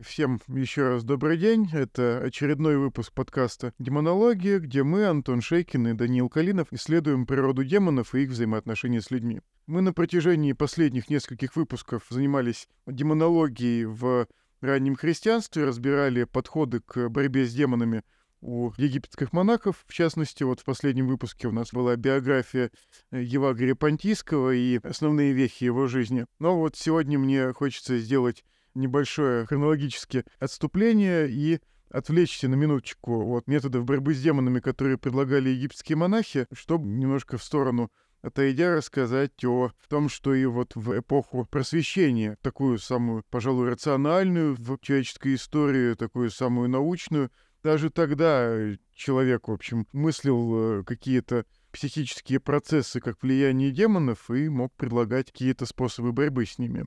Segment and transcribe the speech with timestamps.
[0.00, 1.68] Всем еще раз добрый день.
[1.74, 8.14] Это очередной выпуск подкаста «Демонология», где мы, Антон Шейкин и Даниил Калинов, исследуем природу демонов
[8.14, 9.42] и их взаимоотношения с людьми.
[9.66, 14.26] Мы на протяжении последних нескольких выпусков занимались демонологией в
[14.62, 18.02] раннем христианстве, разбирали подходы к борьбе с демонами
[18.40, 19.84] у египетских монахов.
[19.86, 22.70] В частности, вот в последнем выпуске у нас была биография
[23.12, 26.24] Евагрия Понтийского и основные вехи его жизни.
[26.38, 28.44] Но вот сегодня мне хочется сделать
[28.74, 31.60] небольшое хронологическое отступление и
[31.90, 37.42] отвлечься на минуточку от методов борьбы с демонами, которые предлагали египетские монахи, чтобы немножко в
[37.42, 37.90] сторону
[38.22, 44.78] отойдя рассказать о том, что и вот в эпоху просвещения, такую самую, пожалуй, рациональную в
[44.80, 47.30] человеческой истории, такую самую научную,
[47.62, 48.56] даже тогда
[48.94, 55.66] человек, в общем, мыслил э, какие-то психические процессы как влияние демонов и мог предлагать какие-то
[55.66, 56.86] способы борьбы с ними.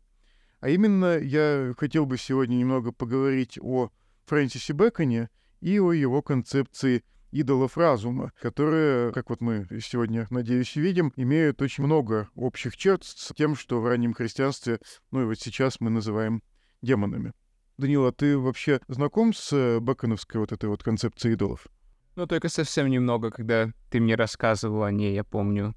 [0.63, 3.89] А именно я хотел бы сегодня немного поговорить о
[4.27, 11.11] Фрэнсисе Бэконе и о его концепции идолов разума, которые, как вот мы сегодня, надеюсь, видим,
[11.17, 14.79] имеют очень много общих черт с тем, что в раннем христианстве,
[15.11, 16.41] ну и вот сейчас мы называем
[16.81, 17.33] демонами.
[17.77, 21.67] Данила, ты вообще знаком с бэконовской вот этой вот концепцией идолов?
[22.15, 25.75] Ну, только совсем немного, когда ты мне рассказывал о ней, я помню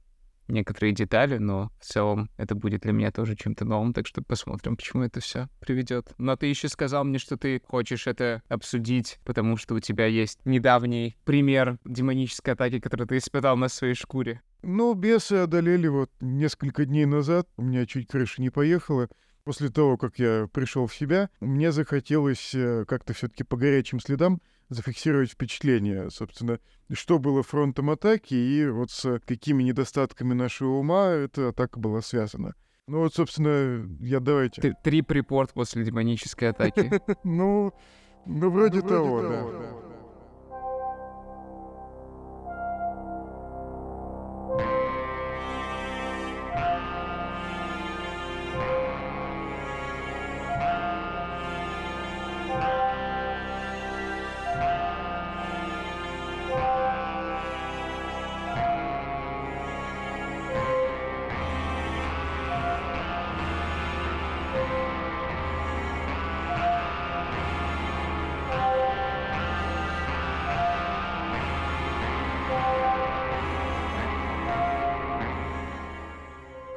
[0.48, 4.76] некоторые детали, но в целом это будет для меня тоже чем-то новым, так что посмотрим,
[4.76, 6.12] к чему это все приведет.
[6.18, 10.38] Но ты еще сказал мне, что ты хочешь это обсудить, потому что у тебя есть
[10.44, 14.42] недавний пример демонической атаки, который ты испытал на своей шкуре.
[14.62, 19.08] Ну, бесы одолели вот несколько дней назад, у меня чуть крыша не поехала.
[19.44, 24.40] После того, как я пришел в себя, мне захотелось э, как-то все-таки по горячим следам
[24.68, 26.58] зафиксировать впечатление, собственно,
[26.92, 32.54] что было фронтом атаки и вот с какими недостатками нашего ума эта атака была связана.
[32.88, 34.76] Ну вот, собственно, я давайте...
[34.84, 37.00] Три припорт после демонической атаки.
[37.24, 37.72] Ну,
[38.26, 39.85] ну вроде того, да.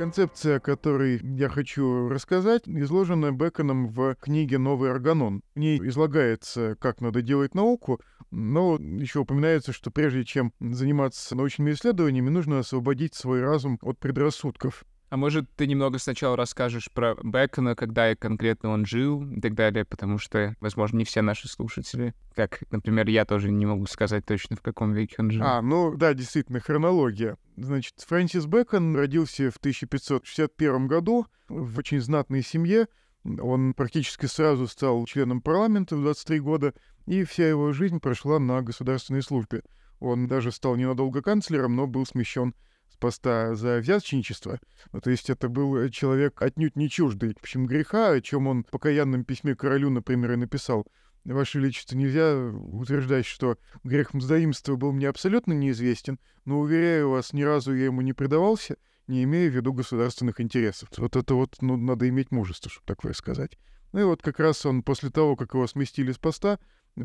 [0.09, 5.43] Концепция, о которой я хочу рассказать, изложена Беконом в книге «Новый органон».
[5.53, 11.73] В ней излагается, как надо делать науку, но еще упоминается, что прежде чем заниматься научными
[11.73, 14.83] исследованиями, нужно освободить свой разум от предрассудков.
[15.09, 19.83] А может, ты немного сначала расскажешь про Бекона, когда конкретно он жил и так далее,
[19.83, 24.55] потому что, возможно, не все наши слушатели, как, например, я тоже не могу сказать точно,
[24.55, 25.43] в каком веке он жил.
[25.43, 27.37] А, ну да, действительно, хронология.
[27.57, 32.87] Значит, Фрэнсис Бэкон родился в 1561 году в очень знатной семье.
[33.23, 36.73] Он практически сразу стал членом парламента в 23 года,
[37.07, 39.63] и вся его жизнь прошла на государственной службе.
[39.99, 42.53] Он даже стал ненадолго канцлером, но был смещен
[42.97, 44.59] поста за взяточничество.
[44.91, 48.47] Ну, то есть это был э, человек отнюдь не чуждый, в общем, греха, о чем
[48.47, 50.87] он в покаянном письме королю, например, и написал.
[51.25, 57.43] Ваше Величество, нельзя утверждать, что грех мздоимства был мне абсолютно неизвестен, но, уверяю вас, ни
[57.43, 60.89] разу я ему не предавался, не имея в виду государственных интересов.
[60.97, 63.57] Вот это вот, ну, надо иметь мужество, чтобы такое сказать.
[63.91, 66.59] Ну и вот как раз он после того, как его сместили с поста,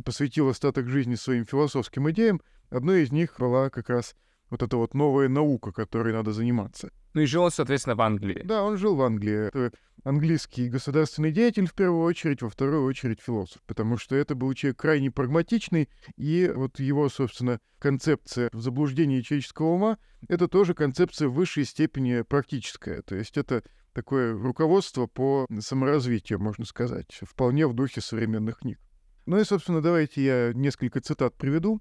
[0.04, 2.40] посвятил остаток жизни своим философским идеям.
[2.70, 4.14] Одной из них была как раз
[4.54, 6.92] вот эта вот новая наука, которой надо заниматься.
[7.12, 8.42] Ну и жил он, соответственно, в Англии.
[8.44, 9.48] Да, он жил в Англии.
[9.48, 9.72] Это
[10.04, 14.78] английский государственный деятель в первую очередь, во вторую очередь философ, потому что это был человек
[14.78, 19.98] крайне прагматичный, и вот его, собственно, концепция в заблуждении человеческого ума—
[20.28, 26.64] это тоже концепция в высшей степени практическая, то есть это такое руководство по саморазвитию, можно
[26.64, 28.78] сказать, вполне в духе современных книг.
[29.26, 31.80] Ну и, собственно, давайте я несколько цитат приведу.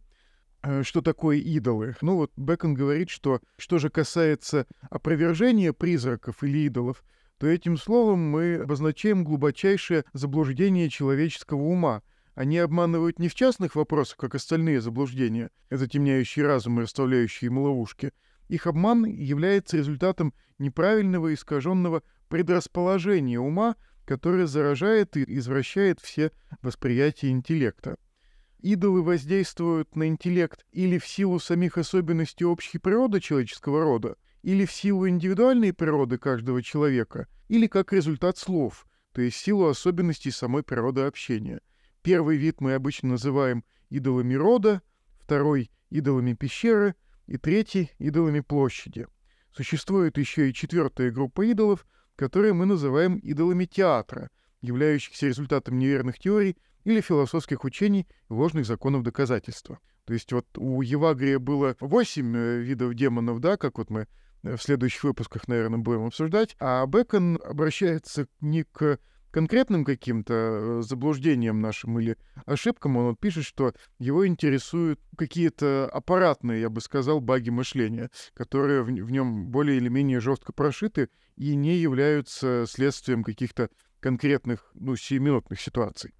[0.63, 1.95] Э, что такое идолы.
[2.01, 7.03] Ну вот Бекон говорит, что что же касается опровержения призраков или идолов,
[7.37, 12.01] то этим словом мы обозначаем глубочайшее заблуждение человеческого ума.
[12.33, 18.13] Они обманывают не в частных вопросах, как остальные заблуждения, затемняющие разум и расставляющие ему ловушки.
[18.47, 23.75] Их обман является результатом неправильного искаженного предрасположения ума,
[24.05, 26.31] которое заражает и извращает все
[26.61, 27.97] восприятия интеллекта
[28.63, 34.71] идолы воздействуют на интеллект или в силу самих особенностей общей природы человеческого рода, или в
[34.71, 40.63] силу индивидуальной природы каждого человека, или как результат слов, то есть в силу особенностей самой
[40.63, 41.59] природы общения.
[42.01, 44.81] Первый вид мы обычно называем идолами рода,
[45.19, 46.95] второй— идолами пещеры
[47.27, 49.07] и третий— идолами площади.
[49.51, 51.85] Существует еще и четвертая группа идолов,
[52.15, 54.29] которые мы называем идолами театра,
[54.61, 59.79] являющихся результатом неверных теорий или философских учений и ложных законов доказательства.
[60.05, 64.07] То есть вот у Евагрия было восемь э, видов демонов, да, как вот мы
[64.43, 68.99] э, в следующих выпусках, наверное, будем обсуждать, а Бекон обращается не к
[69.31, 76.61] конкретным каким-то э, заблуждениям нашим или ошибкам, он вот пишет, что его интересуют какие-то аппаратные,
[76.61, 81.55] я бы сказал, баги мышления, которые в, в нем более или менее жестко прошиты и
[81.55, 83.69] не являются следствием каких-то
[84.01, 86.13] конкретных, ну, сиюминутных ситуаций.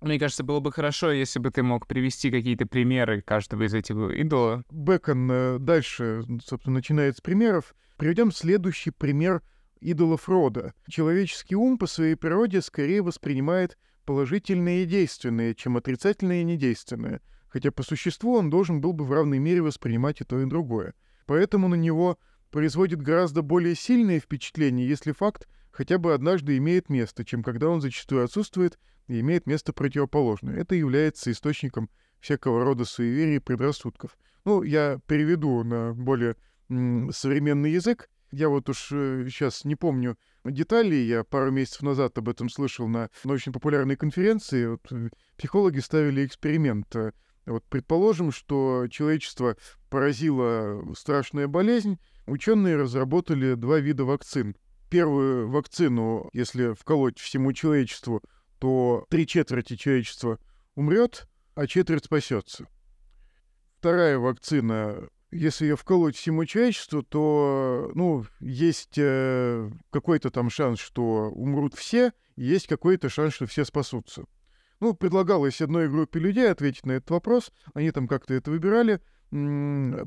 [0.00, 3.96] Мне кажется, было бы хорошо, если бы ты мог привести какие-то примеры каждого из этих
[3.96, 4.62] идолов.
[4.70, 7.74] Бекон э, дальше, собственно, начинает с примеров.
[7.96, 9.42] Приведем следующий пример
[9.80, 10.74] идолов рода.
[10.88, 17.72] Человеческий ум по своей природе скорее воспринимает положительные и действенные, чем отрицательные и недейственные, хотя
[17.72, 20.94] по существу он должен был бы в равной мере воспринимать и то, и другое.
[21.26, 22.18] Поэтому на него
[22.50, 27.82] производит гораздо более сильное впечатление, если факт хотя бы однажды имеет место, чем когда он
[27.82, 28.78] зачастую отсутствует
[29.08, 30.56] и имеет место противоположное.
[30.56, 34.16] Это является источником всякого рода суеверий и предрассудков.
[34.46, 36.36] Ну, я переведу на более
[36.68, 38.08] современный язык.
[38.32, 42.88] Я вот уж э, сейчас не помню деталей, я пару месяцев назад об этом слышал
[42.88, 44.66] на научно-популярной конференции.
[44.66, 46.96] Вот, э, психологи ставили эксперимент.
[46.96, 47.12] Э,
[47.44, 49.56] вот, предположим, что человечество
[49.90, 54.56] поразила страшная болезнь, ученые разработали два вида вакцин.
[54.88, 58.22] Первую вакцину, если вколоть всему человечеству,
[58.58, 60.38] то три четверти человечества
[60.74, 62.66] умрет, а четверть спасется.
[63.78, 71.30] Вторая вакцина, если ее вколоть всему человечеству, то, ну, есть э, какой-то там шанс, что
[71.30, 74.24] умрут все, и есть какой-то шанс, что все спасутся.
[74.80, 79.00] Ну, предлагалось одной группе людей ответить на этот вопрос, они там как-то это выбирали.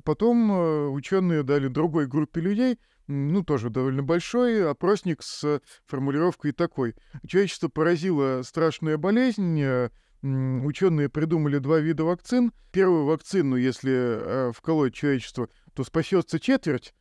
[0.04, 2.80] Потом э, ученые дали другой группе людей
[3.10, 6.96] ну, тоже довольно большой опросник с формулировкой такой.
[7.28, 9.90] Человечество поразило страшная болезнь, э,
[10.22, 12.54] ученые придумали два вида вакцин.
[12.72, 16.94] Первую вакцину, если э, вколоть человечество, то спасется четверть,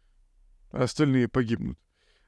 [0.72, 1.78] а остальные погибнут.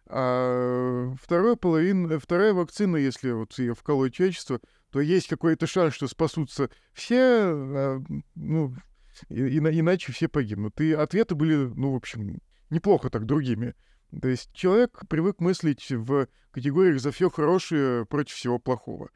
[0.06, 4.60] А вторая половина, вторая вакцина, если вот ее вколоть человечество,
[4.90, 8.02] то есть какой-то шанс, что спасутся все, а,
[8.34, 8.74] ну,
[9.28, 10.78] и, иначе все погибнут.
[10.80, 13.74] И ответы были, ну, в общем, неплохо так другими.
[14.20, 19.10] То есть человек привык мыслить в категориях за все хорошее против всего плохого.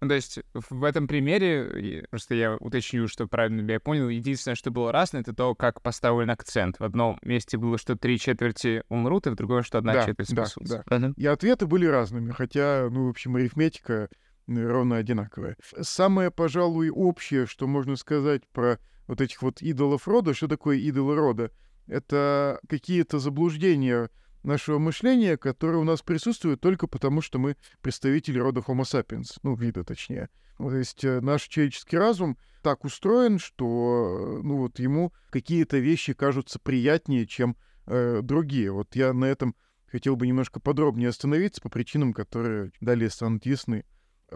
[0.00, 4.54] Ну, то есть в этом примере, просто я уточню, что правильно ли я понял, единственное,
[4.54, 6.78] что было разное, это то, как поставлен акцент.
[6.78, 10.28] В одном месте было, что три четверти умрут, и в другом, что одна да, четверть
[10.28, 10.84] спасутся.
[10.86, 11.12] Да, да.
[11.16, 14.10] И ответы были разными, хотя, ну, в общем, арифметика
[14.46, 15.56] ровно одинаковая.
[15.80, 21.14] Самое, пожалуй, общее, что можно сказать про вот этих вот идолов рода, что такое идолы
[21.14, 21.50] рода—
[21.86, 24.10] это какие-то заблуждения
[24.42, 29.54] нашего мышления, которые у нас присутствуют только потому, что мы представители рода Homo sapiens, ну,
[29.54, 30.28] вида точнее.
[30.58, 36.58] То есть э, наш человеческий разум так устроен, что ну, вот ему какие-то вещи кажутся
[36.58, 38.70] приятнее, чем э, другие.
[38.70, 43.84] Вот я на этом хотел бы немножко подробнее остановиться по причинам, которые далее станут ясны.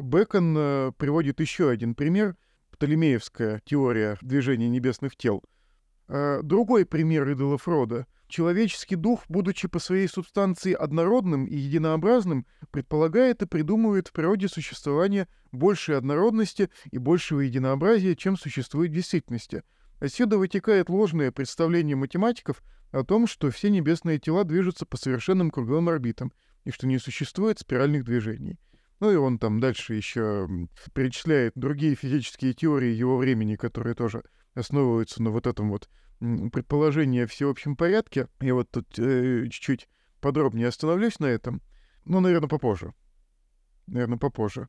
[0.00, 2.36] Бекон э, приводит еще один пример.
[2.70, 5.57] Птолемеевская теория движения небесных тел— Э,
[6.08, 8.06] другой пример идолов рода.
[8.28, 15.28] Человеческий дух, будучи по своей субстанции однородным и единообразным, предполагает и придумывает в природе существование
[15.50, 19.62] большей однородности и большего единообразия, чем существует в действительности.
[19.98, 22.62] Отсюда вытекает ложное представление математиков
[22.92, 26.32] о том, что все небесные тела движутся по совершенным круговым орбитам
[26.64, 28.58] и что не существует спиральных движений.
[29.00, 30.48] Ну и он там дальше еще
[30.92, 34.22] перечисляет другие физические теории его времени, которые тоже
[34.58, 35.88] основываются на вот этом вот
[36.52, 38.28] предположении о всеобщем порядке.
[38.40, 39.88] Я вот тут э, чуть-чуть
[40.20, 41.62] подробнее остановлюсь на этом.
[42.04, 42.92] Ну, наверное, попозже.
[43.86, 44.68] Наверное, попозже.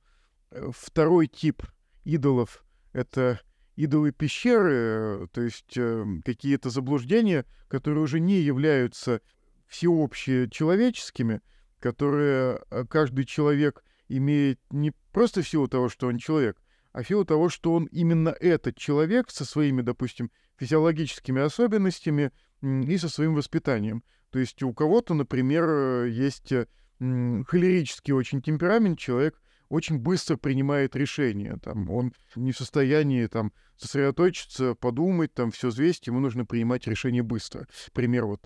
[0.52, 1.64] Э, второй тип
[2.04, 3.42] идолов— это
[3.76, 9.22] идолы пещеры, то есть э, какие-то заблуждения, которые уже не являются
[9.68, 11.42] всеобщие человеческими,
[11.80, 17.08] которые э, каждый человек имеет не просто в силу того, что он человек, а в
[17.08, 22.32] силу того, что он именно этот человек со своими, допустим, физиологическими особенностями
[22.62, 24.04] и со своим воспитанием.
[24.32, 26.68] То есть у кого-то, например, есть э,
[27.00, 31.58] холерический очень темперамент, человек очень быстро принимает решения.
[31.64, 37.24] Там, он не в состоянии там, сосредоточиться, подумать, там, все взвесить, ему нужно принимать решение
[37.24, 37.68] быстро.
[37.94, 38.42] Пример вот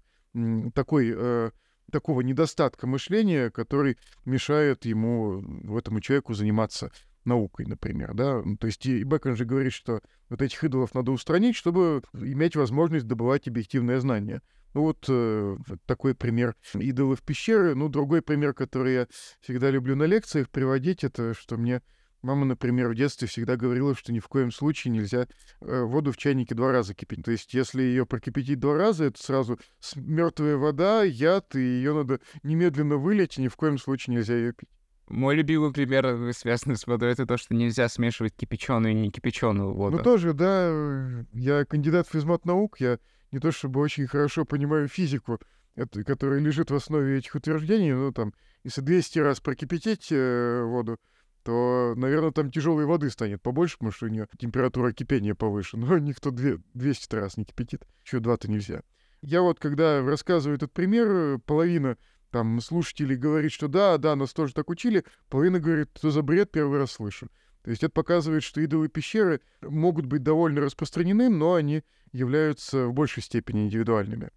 [0.74, 1.52] такой э,
[1.92, 5.42] такого недостатка мышления, который мешает ему,
[5.78, 6.92] этому человеку, заниматься
[7.26, 8.42] наукой, например, да.
[8.44, 12.56] Ну, то есть и Бекон же говорит, что вот этих идолов надо устранить, чтобы иметь
[12.56, 14.42] возможность добывать объективное знание.
[14.74, 17.76] Ну вот э, такой пример идолов пещеры.
[17.76, 19.08] Ну, другой пример, который я
[19.42, 21.82] всегда люблю на лекциях приводить, это что мне
[22.24, 25.28] мама, например, в детстве всегда говорила, что ни в коем случае нельзя
[25.62, 27.26] э, воду в чайнике два раза кипятить.
[27.26, 29.60] То есть, если ее прокипятить два раза, это сразу
[29.96, 34.54] мертвая вода, яд, и ее надо немедленно вылить, и ни в коем случае нельзя ее
[34.54, 34.70] пить.
[35.08, 39.12] Мой любимый пример, э, связанный с водой, это то, что нельзя смешивать кипяченую и не
[39.12, 39.98] кипяченую воду.
[39.98, 43.00] Ну тоже, да, я кандидат физмат наук, я
[43.32, 45.40] не то чтобы очень хорошо понимаю физику,
[45.76, 48.34] это, которая лежит в основе этих утверждений, ну там,
[48.64, 50.98] если 200 раз прокипятить э, воду,
[51.44, 55.78] то, наверное, там тяжелой воды станет побольше, потому что у нее температура кипения повыше.
[55.78, 57.86] Но никто 200 раз не кипятит.
[58.06, 58.82] Еще два-то нельзя.
[59.22, 61.98] Я вот, когда рассказываю этот пример, э, половина
[62.34, 66.52] там слушателей говорит, что да, да, нас тоже так учили, половина говорит, что за бред,
[66.52, 67.30] первый раз слышу.
[67.62, 72.94] То есть это показывает, что идолы пещеры могут быть довольно распространены, но они являются в
[72.94, 74.32] большей степени индивидуальными.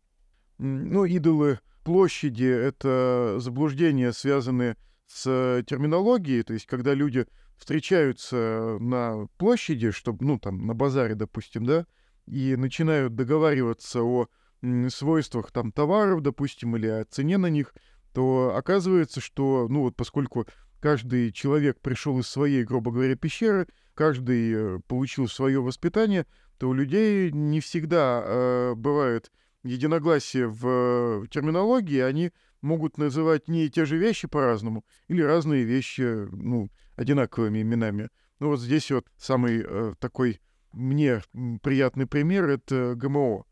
[0.58, 4.76] Ну, идолы площади— это заблуждения, связанные
[5.06, 7.26] с терминологией, то есть когда люди
[7.56, 11.86] встречаются на площади, чтобы, ну, там, на базаре, допустим, да,
[12.26, 14.28] и начинают договариваться о
[14.90, 17.75] свойствах там товаров, допустим, или о цене на них,
[18.12, 20.46] то оказывается, что, ну, вот поскольку
[20.80, 26.26] каждый человек пришел из своей, грубо говоря, пещеры, каждый э, получил свое воспитание,
[26.58, 28.75] то у людей не всегда э,
[29.62, 32.32] единогласие в э, терминологии, они
[32.62, 38.08] могут называть не те же вещи по-разному или разные вещи, ну, одинаковыми именами.
[38.38, 40.40] Ну вот здесь вот самый э, такой
[40.73, 41.23] мне
[41.62, 43.44] приятный пример— это ГМО.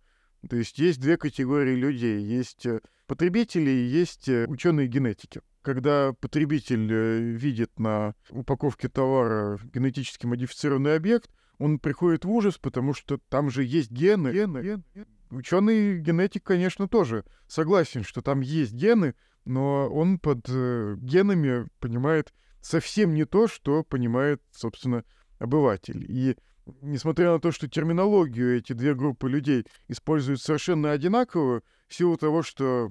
[0.48, 2.22] То есть есть две категории людей.
[2.22, 5.40] Есть э, потребители и есть э, ученые генетики.
[5.62, 12.94] Когда потребитель э, видит на упаковке товара генетически модифицированный объект, он приходит в ужас, потому
[12.94, 14.32] что там же есть гены.
[14.32, 15.06] гены, гены.
[15.30, 23.14] Ученый генетик, конечно, тоже согласен, что там есть гены, но он под генами понимает совсем
[23.14, 25.04] не то, что понимает, собственно,
[25.38, 26.04] обыватель.
[26.08, 26.36] И
[26.80, 32.42] несмотря на то, что терминологию эти две группы людей используют совершенно одинаковую, в силу того,
[32.42, 32.90] что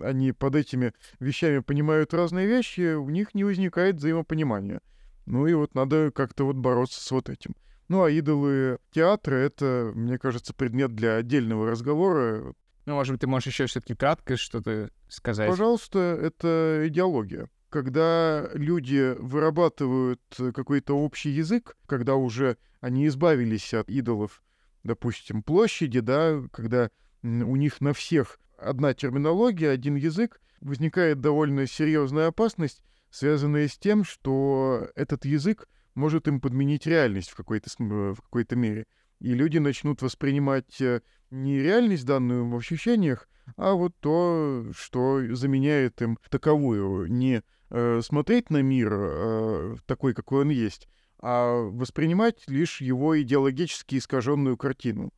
[0.00, 4.80] они под этими вещами понимают разные вещи, у них не возникает взаимопонимания.
[5.26, 7.54] Ну и вот надо как-то вот бороться с вот этим.
[7.88, 12.54] Ну, а идолы театра— это, мне кажется, предмет для отдельного разговора.
[12.86, 15.48] Ну, может быть, ты можешь еще все-таки кратко что-то сказать?
[15.48, 17.48] Пожалуйста, это идеология.
[17.74, 20.22] Когда люди вырабатывают
[20.54, 24.44] какой-то общий язык, когда уже они избавились от идолов,
[24.84, 26.92] допустим, площади, да, когда
[27.24, 34.04] у них на всех одна терминология, один язык, возникает довольно серьезная опасность, связанная с тем,
[34.04, 38.86] что этот язык может им подменить реальность в какой-то, в какой-то мере.
[39.18, 41.00] И люди начнут воспринимать э,
[41.32, 47.10] не реальность данную в ощущениях, а вот то, что заменяет им таковую.
[47.10, 47.42] Не
[47.74, 50.88] э, смотреть на мир э, такой, какой он есть,
[51.18, 55.12] а воспринимать лишь его идеологически искаженную картину.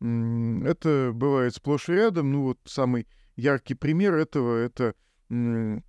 [0.00, 2.32] Это бывает сплошь и рядом.
[2.32, 4.94] Ну вот самый яркий пример этого— это
[5.30, 5.82] деление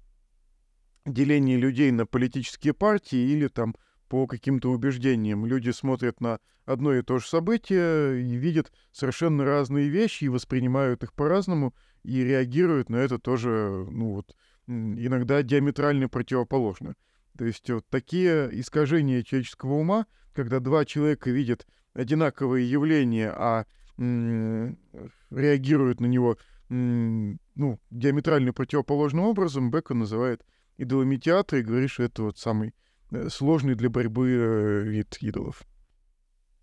[1.58, 3.76] людей на политические партии или там
[4.08, 5.46] по каким-то убеждениям.
[5.46, 11.04] Люди смотрят на одно и то же событие и видят совершенно разные вещи и воспринимают
[11.04, 14.36] их по-разному и реагируют на это тоже, ну вот,
[14.68, 16.96] иногда диаметрально противоположно.
[17.38, 23.66] То есть вот такие искажения человеческого ума, когда два человека видят одинаковые явления, а
[23.98, 26.38] реагируют на него
[26.70, 30.44] ну, диаметрально противоположным образом, Бека называет
[30.78, 32.74] идоломитиатор и говорит, что это вот самый
[33.14, 35.64] Э, сложный для борьбы э, вид идолов.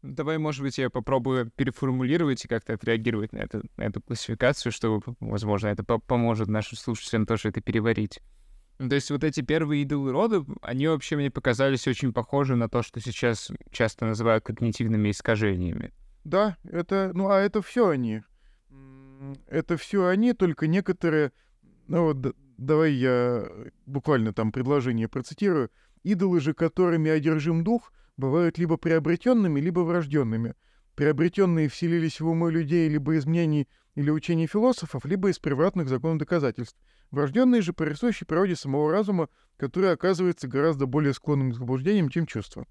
[0.02, 5.02] Давай, может быть, я попробую переформулировать и как-то отреагировать на, это, на эту классификацию, чтобы,
[5.20, 8.20] возможно, это поможет нашим слушателям тоже это переварить.
[8.78, 12.70] Ну, то есть вот эти первые идолы рода, они вообще мне показались очень похожи на
[12.70, 15.92] то, что сейчас часто называют когнитивными искажениями.
[16.24, 18.22] Да, это, ну а это все они.
[19.48, 21.32] Это все они, только некоторые,
[21.88, 23.44] ну вот давай я
[23.84, 25.70] буквально там предложение процитирую.
[26.02, 30.54] Идолы же, которыми одержим дух, бывают либо приобретенными, либо врожденными.
[30.94, 36.18] Приобретенные вселились в умы людей либо из мнений или учений философов, либо из приватных законов
[36.18, 36.78] доказательств.
[37.10, 42.66] Врожденные же присущи природе самого разума, который оказывается гораздо более склонным к заблуждениям, чем чувства.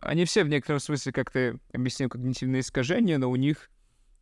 [0.00, 3.70] Они все в некотором смысле, как ты объяснил, когнитивные искажения, но у них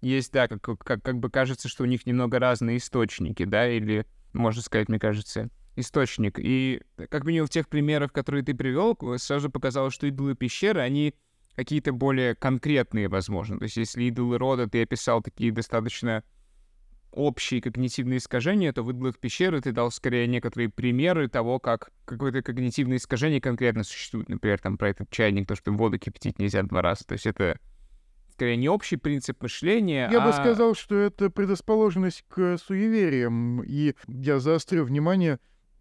[0.00, 4.06] есть, да, как, как, как бы кажется, что у них немного разные источники, да, или
[4.32, 6.38] можно сказать, мне кажется, источник.
[6.38, 11.14] И как минимум в тех примерах, которые ты привел, сразу показалось, что идолы пещеры, они
[11.54, 13.58] какие-то более конкретные, возможно.
[13.58, 16.22] То есть если идолы рода ты описал такие достаточно
[17.12, 22.42] общие когнитивные искажения, то в идолах пещеры ты дал скорее некоторые примеры того, как какое-то
[22.42, 24.28] когнитивное искажение конкретно существует.
[24.28, 27.04] Например, там про этот чайник, то, что воду кипятить нельзя два раза.
[27.06, 27.58] То есть это
[28.32, 30.26] скорее не общий принцип мышления, Я а...
[30.26, 33.62] бы сказал, что это предрасположенность к суевериям.
[33.64, 35.38] И я заострю внимание,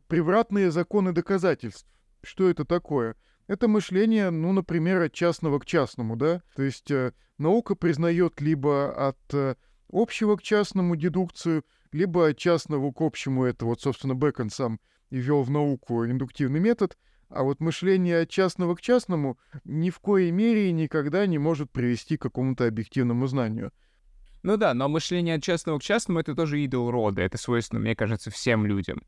[0.08, 1.88] превратные законы доказательств.
[2.24, 3.16] Что это такое?
[3.48, 6.42] Это мышление, ну, например, от частного к частному, да?
[6.56, 9.56] То есть э, наука признает либо от э,
[9.92, 13.46] общего к частному дедукцию, либо от частного к общему.
[13.46, 14.80] Это вот, собственно, Бэкон сам
[15.12, 16.98] и ввел в науку индуктивный метод.
[17.30, 21.72] А вот мышление от частного к частному ни в коей мере и никогда не может
[21.72, 23.72] привести к какому-то объективному знанию.
[24.44, 27.22] Ну да, но мышление от частного к частному— это тоже идол рода.
[27.22, 29.02] Это свойственно, мне кажется, всем людям.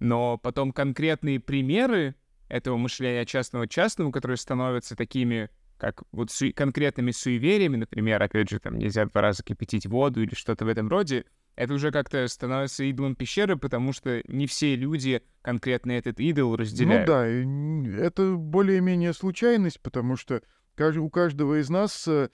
[0.00, 2.14] Но потом конкретные примеры
[2.48, 8.58] этого мышления частного частному, которые становятся такими, как вот су- конкретными суевериями, например, опять же,
[8.60, 11.24] там нельзя два раза кипятить воду или что-то в этом роде,
[11.56, 16.56] это уже как-то становится идолом пещеры, потому что не все люди конкретно этот идол Ну
[16.56, 17.06] разделяют.
[17.06, 20.40] да, и н- это более-менее случайность, потому что
[20.78, 22.28] у каждого из нас э,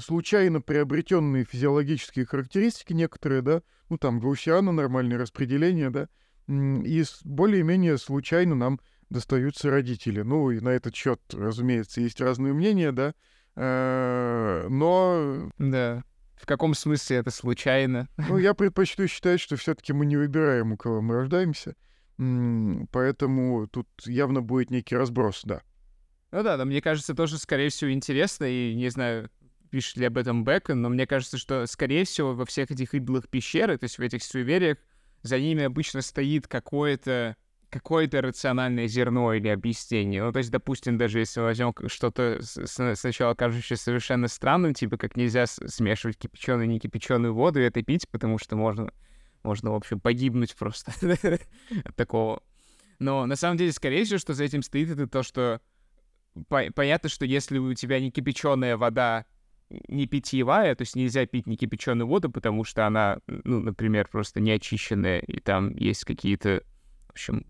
[0.00, 6.08] случайно приобретенные физиологические характеристики некоторые, да, ну там гаусиана, нормальное распределение, да,
[6.52, 8.80] и более-менее случайно нам
[9.10, 10.22] достаются родители.
[10.22, 13.14] Ну и на этот счет, разумеется, есть разные мнения, да,
[13.56, 16.04] э, но Да.
[16.34, 18.08] В каком смысле это случайно?
[18.16, 21.76] ну, я предпочту считать, что все-таки мы не выбираем, у кого мы рождаемся,
[22.16, 25.62] поэтому тут явно будет некий разброс, да.
[26.32, 29.30] Ну да, но мне кажется, тоже, скорее всего, интересно, и не знаю,
[29.70, 33.28] пишет ли об этом Бэкон, но мне кажется, что, скорее всего, во всех этих идолах
[33.28, 34.78] пещеры, то есть в этих суевериях,
[35.22, 37.36] за ними обычно стоит какое-то
[37.72, 40.22] какое-то рациональное зерно или объяснение.
[40.22, 45.46] Ну, то есть, допустим, даже если возьмем что-то сначала кажущееся совершенно странным, типа как нельзя
[45.46, 48.92] смешивать кипяченую и некипяченую воду и это пить, потому что можно,
[49.42, 50.92] можно, в общем, погибнуть просто
[51.84, 52.42] от такого.
[52.98, 55.62] Но на самом деле, скорее всего, что за этим стоит, это то, что
[56.48, 59.24] по- понятно, что если у тебя не кипяченая вода,
[59.88, 64.40] не питьевая, то есть нельзя пить не кипяченую воду, потому что она, ну, например, просто
[64.40, 66.62] не очищенная, и там есть какие-то,
[67.08, 67.46] в общем,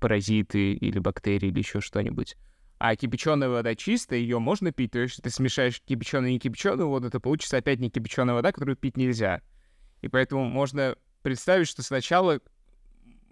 [0.00, 2.36] паразиты или бактерии или еще что-нибудь.
[2.78, 6.88] А кипяченая вода чистая, ее можно пить, то есть ты смешаешь кипяченую и не кипяченую
[6.88, 9.40] воду, то получится опять не кипяченая вода, которую пить нельзя.
[10.02, 12.40] И поэтому можно представить, что сначала,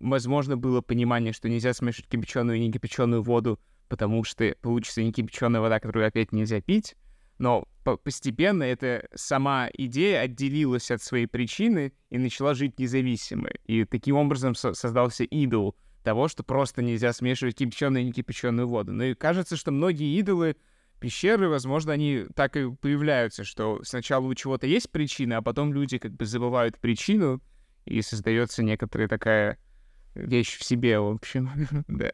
[0.01, 5.13] возможно, было понимание, что нельзя смешивать кипяченую и не кипяченую воду, потому что получится не
[5.13, 6.97] кипяченая вода, которую опять нельзя пить.
[7.39, 13.51] Но по- постепенно эта сама идея отделилась от своей причины и начала жить независимо.
[13.65, 18.69] И таким образом со- создался идол того, что просто нельзя смешивать кипяченую и не кипяченую
[18.69, 18.93] воду.
[18.93, 20.57] Ну и кажется, что многие идолы
[21.01, 25.99] пещеры, возможно, они так и появляются, что сначала у чего-то есть причина, а потом люди
[25.99, 27.43] как бы забывают причину,
[27.85, 29.59] и создается некоторая такая
[30.15, 31.51] вещь в себе, в общем,
[31.89, 32.13] да.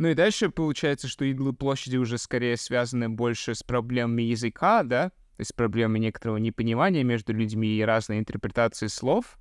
[0.00, 5.10] Ну и дальше получается, что идолы площади уже скорее связаны больше с проблемами языка, да,
[5.10, 9.38] то есть проблемой некоторого непонимания между людьми и разной интерпретации слов.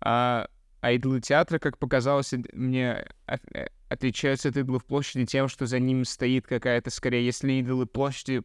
[0.00, 0.48] А,
[0.80, 6.06] а идолы театра, как показалось мне, э, отличаются от идолов площади тем, что за ним
[6.06, 8.40] стоит какая-то скорее, если идолы площади,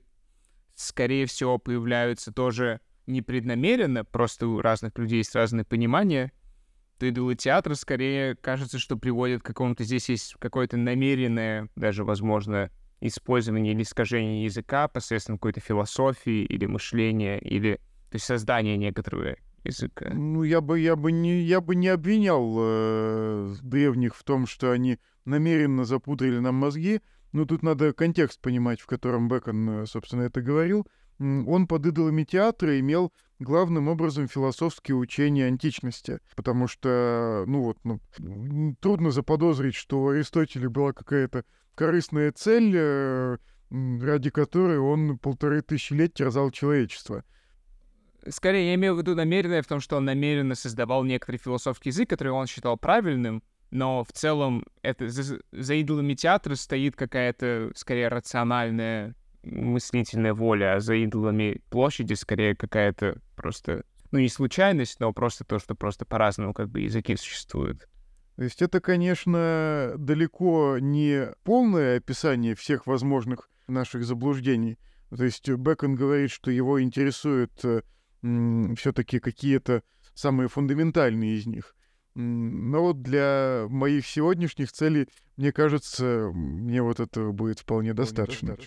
[0.75, 6.33] скорее всего, появляются тоже непреднамеренно, просто у разных людей есть разное понимание,
[6.97, 9.83] то идолы театра скорее кажется, что приводят к какому-то...
[9.83, 17.39] Здесь есть какое-то намеренное, даже, возможно, использование или искажение языка посредством какой-то философии или мышления,
[17.39, 17.79] или
[18.09, 20.09] то есть создание некоторого языка.
[20.13, 24.71] Ну, я бы, я бы не, я бы не обвинял э, древних в том, что
[24.71, 27.01] они намеренно запудрили нам мозги.
[27.31, 30.87] Но тут надо контекст понимать, в котором Бекон, э, собственно, это говорил.
[31.19, 37.99] Он под идолами театра имел главным образом философские учения античности, потому что, ну вот, ну,
[38.79, 41.43] трудно заподозрить, что у Аристотеля была какая-то
[41.75, 43.37] корыстная цель, э,
[43.69, 47.23] ради которой он полторы тысячи лет терзал человечество.
[48.27, 52.09] Скорее, я имею в виду намеренное в том, что он намеренно создавал некоторый философский язык,
[52.09, 58.07] который он считал правильным, но в целом это за, за идолами театра стоит какая-то, скорее,
[58.07, 65.43] рациональная мыслительная воля, а за идолами площади скорее какая-то просто, ну, не случайность, но просто
[65.43, 67.87] то, что просто по-разному как бы языки существуют.
[68.35, 74.77] То есть это, конечно, далеко не полное описание всех возможных наших заблуждений.
[75.15, 77.53] То есть Бекон говорит, что его интересуют
[78.21, 81.75] все-таки какие-то самые фундаментальные из них.
[82.15, 88.57] Но вот для моих сегодняшних целей, мне кажется, мне вот этого будет вполне достаточно.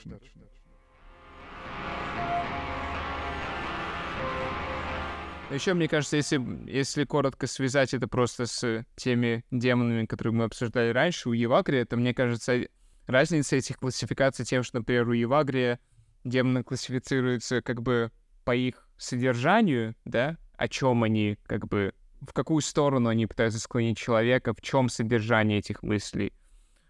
[5.50, 10.90] Еще, мне кажется, если, если коротко связать это просто с теми демонами, которые мы обсуждали
[10.90, 12.68] раньше, у Евагрия, то, мне кажется,
[13.06, 15.80] разница этих классификаций тем, что, например, у Евагрия
[16.24, 18.12] демоны классифицируются как бы
[18.44, 23.96] по их содержанию, да, о чем они, как бы, в какую сторону они пытаются склонить
[23.96, 26.34] человека, в чем содержание этих мыслей.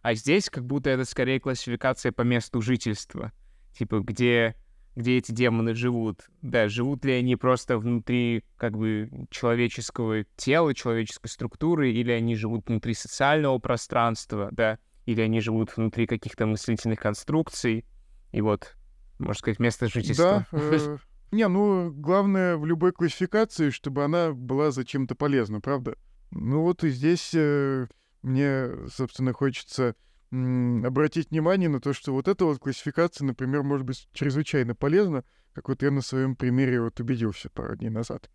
[0.02, 3.30] А здесь как будто это скорее классификация по месту жительства.
[3.72, 4.56] Типа, где
[4.98, 6.28] где эти демоны живут.
[6.42, 12.66] Да, живут ли они просто внутри как бы человеческого тела, человеческой структуры, или они живут
[12.66, 17.84] внутри социального пространства, да, или они живут внутри каких-то мыслительных конструкций.
[18.32, 18.76] И вот,
[19.20, 20.46] можно сказать, место жительства.
[20.50, 20.98] Да, э,
[21.30, 25.94] не, ну, главное в любой классификации, чтобы она была зачем-то полезна, правда?
[26.32, 27.86] Ну вот и здесь э,
[28.22, 29.94] мне, собственно, хочется
[30.30, 35.68] обратить внимание на то, что вот эта вот классификация, например, может быть чрезвычайно полезна, как
[35.68, 38.30] вот я на своем примере вот убедился пару дней назад.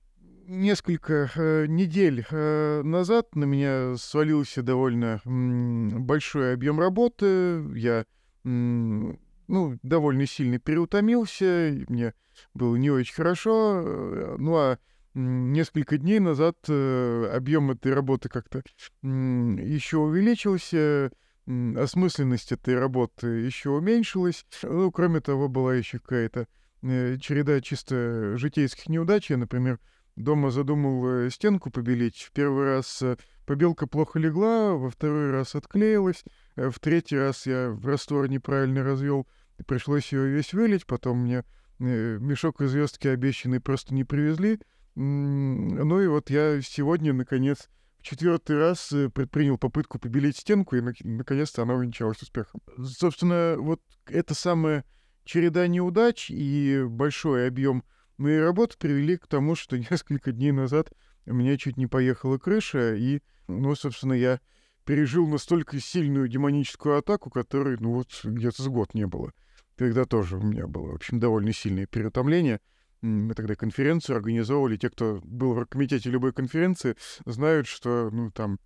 [0.45, 7.63] Несколько э, недель э, назад на меня свалился довольно м, большой объем работы.
[7.75, 8.05] Я
[8.43, 12.13] м, ну, довольно сильно переутомился, мне
[12.53, 13.81] было не очень хорошо.
[13.85, 14.79] Э, ну а
[15.13, 18.63] несколько дней назад э, объем этой работы как-то
[19.03, 21.11] еще увеличился
[21.45, 24.45] осмысленность этой работы еще уменьшилась.
[24.63, 26.47] Ну, кроме того, была еще какая-то
[26.81, 29.29] э, череда чисто житейских неудач.
[29.29, 29.79] Я, например,
[30.15, 32.21] дома задумал э, стенку побелить.
[32.21, 36.23] В первый раз э, побелка плохо легла, во второй раз отклеилась,
[36.55, 39.27] в третий раз я в раствор неправильно развел,
[39.67, 41.43] пришлось ее весь вылить, потом мне
[41.79, 44.59] мешок звездки обещанный просто не привезли.
[44.95, 47.67] Ну и вот я сегодня, наконец,
[48.03, 52.61] четвертый раз э, предпринял попытку побелить стенку, и наконец-то она увенчалась успехом.
[52.77, 54.85] Собственно, вот это самая
[55.23, 57.83] череда неудач и большой объем
[58.17, 60.91] моей работы привели к тому, что несколько дней назад
[61.25, 64.39] у меня чуть не поехала крыша, и, ну, собственно, я
[64.85, 69.31] пережил настолько сильную демоническую атаку, которой, ну, вот где-то с год не было.
[69.77, 72.59] Тогда тоже у меня было, в общем, довольно сильное переутомление—
[73.03, 74.77] мы тогда конференцию организовывали.
[74.77, 78.59] Те, кто был в комитете любой конференции, знают, что, ну, там,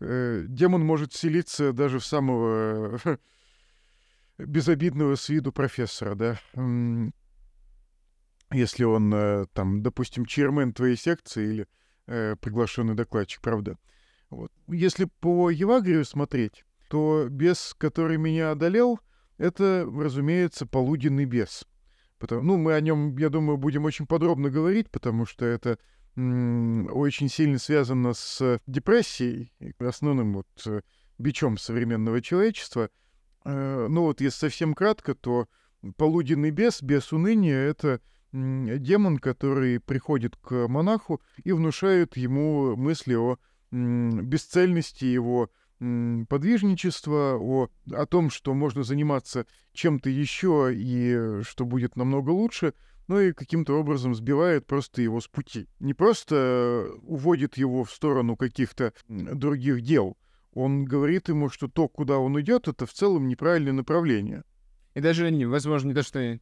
[0.00, 3.00] э, демон может селиться даже в самого
[4.38, 6.40] безобидного с виду профессора, да.
[8.52, 11.68] Если он, э, там, допустим, чермен твоей секции или
[12.08, 13.78] э, приглашенный докладчик, правда.
[14.30, 14.50] Вот.
[14.66, 18.98] Если по Евагрию смотреть, то бес, который меня одолел,
[19.38, 21.64] это, разумеется, полуденный бес.
[22.20, 25.78] Потому, ну, мы о нем, я думаю, будем очень подробно говорить, потому что это
[26.14, 30.82] очень сильно связано с депрессией, основным вот э,
[31.18, 32.90] бичом современного человечества.
[33.44, 35.48] Э, ну вот, если совсем кратко, то
[35.96, 38.02] полуденный бес, бес уныния— это
[38.32, 43.38] демон, который приходит к монаху и внушает ему мысли о
[43.72, 45.50] бесцельности его
[46.28, 52.74] подвижничества, о, о том, что можно заниматься чем-то еще и что будет намного лучше,
[53.08, 55.68] ну и каким-то образом сбивает просто его с пути.
[55.80, 60.16] Не просто уводит его в сторону каких-то других дел,
[60.52, 64.44] он говорит ему, что то, куда он идет, это в целом неправильное направление.
[64.94, 66.38] И даже, возможно, не то, что...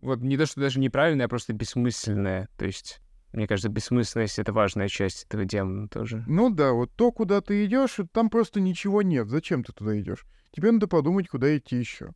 [0.00, 2.48] Вот не то, что даже неправильное, а просто бессмысленное.
[2.56, 3.00] То есть
[3.38, 6.24] мне кажется, бессмысленность— это важная часть этого демона тоже.
[6.26, 9.28] Ну да, вот то, куда ты идешь, там просто ничего нет.
[9.28, 10.26] Зачем ты туда идешь?
[10.50, 12.10] Тебе надо подумать, куда идти еще.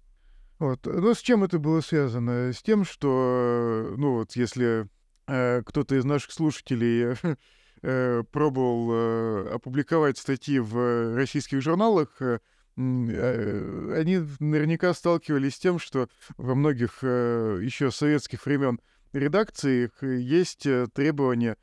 [0.58, 0.84] Вот.
[0.84, 2.52] Но с чем это было связано?
[2.52, 4.88] С тем, что, ну вот, если
[5.28, 7.16] э, кто-то из наших слушателей
[7.82, 12.40] э, пробовал э, опубликовать статьи в российских журналах, э,
[12.76, 18.80] э, они наверняка сталкивались с тем, что во многих э, еще советских времен
[19.12, 21.56] редакциях есть э, требования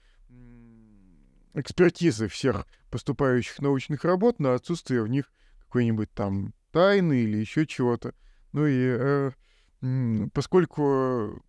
[1.54, 5.32] экспертизы всех поступающих научных работ на отсутствие в них
[5.66, 8.14] какой-нибудь там тайны или еще чего-то.
[8.54, 9.32] Ну и
[9.82, 11.44] э, поскольку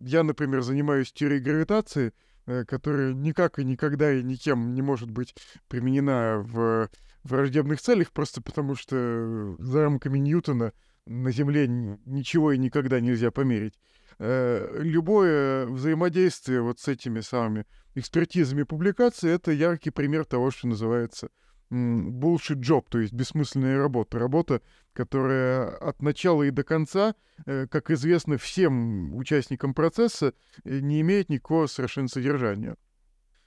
[0.00, 2.12] я, например, занимаюсь теорией гравитации,
[2.46, 5.34] э, которая никак и никогда и никем не может быть
[5.68, 6.88] применена в
[7.24, 10.72] враждебных целях, просто потому что за рамками Ньютона
[11.06, 13.74] на Земле ничего и никогда нельзя померить.
[14.18, 21.30] Э, любое взаимодействие вот с этими самыми экспертизами публикации— это яркий пример того, что называется
[21.70, 24.18] bullshit job, то есть бессмысленная работа.
[24.18, 24.62] Работа,
[24.92, 27.14] которая от начала и до конца,
[27.46, 32.76] э, как известно всем участникам процесса, э, не имеет никакого совершенно содержания.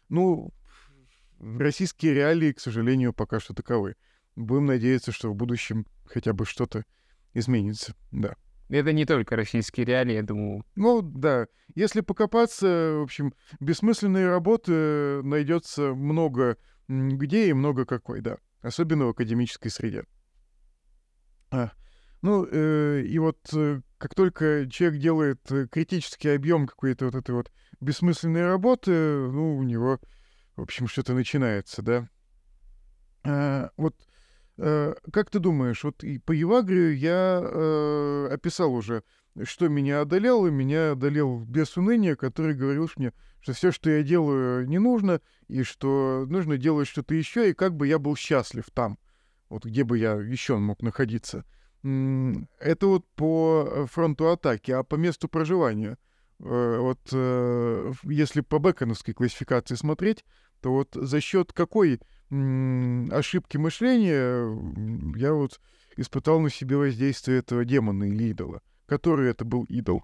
[0.09, 0.53] Ну,
[1.39, 3.95] российские реалии, к сожалению, пока что таковы.
[4.35, 6.83] Будем надеяться, что в будущем хотя бы что-то
[7.33, 8.35] изменится, да.
[8.69, 10.65] Это не только российские реалии, я думаю.
[10.75, 11.47] Ну, да.
[11.73, 18.37] Если покопаться, в общем, бессмысленной работы найдется много где и много какой, да.
[18.61, 20.05] Особенно в академической среде.
[21.51, 21.71] А,
[22.21, 27.35] ну, э, и вот э, как только человек делает э, критический объем какой-то вот этой
[27.35, 29.99] вот бессмысленной работы, ну, у него,
[30.55, 32.09] в общем, что-то начинается, да.
[33.23, 33.95] А, вот
[34.57, 39.03] как ты думаешь, вот и по Евагрию я э, описал уже,
[39.43, 44.67] что меня одолело, меня одолел без уныния, который говорил мне, что все, что я делаю,
[44.67, 48.97] не нужно, и что нужно делать что-то еще, и как бы я был счастлив там,
[49.49, 51.45] вот где бы я еще мог находиться.
[51.83, 55.97] Это вот по э, фронту атаки, а по месту проживания.
[56.39, 60.25] Э, вот э, если по бэконовской классификации смотреть,
[60.61, 64.57] то вот за счет какой ошибки мышления
[65.17, 65.59] я вот
[65.95, 68.61] испытал на себе воздействие этого демона или идола.
[68.85, 70.03] Который это был идол?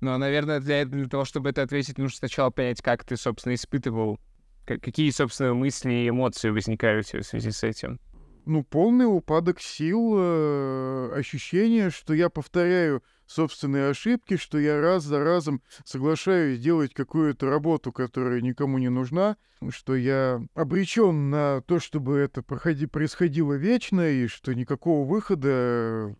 [0.00, 4.18] Ну, наверное, для, для того, чтобы это ответить, нужно сначала понять, как ты, собственно, испытывал,
[4.66, 7.98] какие, собственно, мысли и эмоции возникают в связи с этим
[8.46, 15.22] ну, полный упадок сил, э, ощущение, что я повторяю собственные ошибки, что я раз за
[15.22, 19.36] разом соглашаюсь делать какую-то работу, которая никому не нужна,
[19.70, 26.14] что я обречен на то, чтобы это проходи, происходило вечно, и что никакого выхода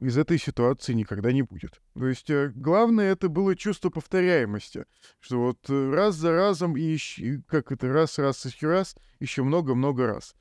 [0.00, 1.80] из этой ситуации никогда не будет.
[1.94, 4.84] То есть э, главное это было чувство повторяемости,
[5.20, 6.98] что вот э, раз за разом и
[7.46, 10.34] как это раз, раз, еще раз, еще много-много раз.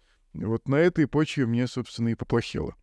[0.43, 2.75] Вот на этой почве мне, собственно, и поплохело.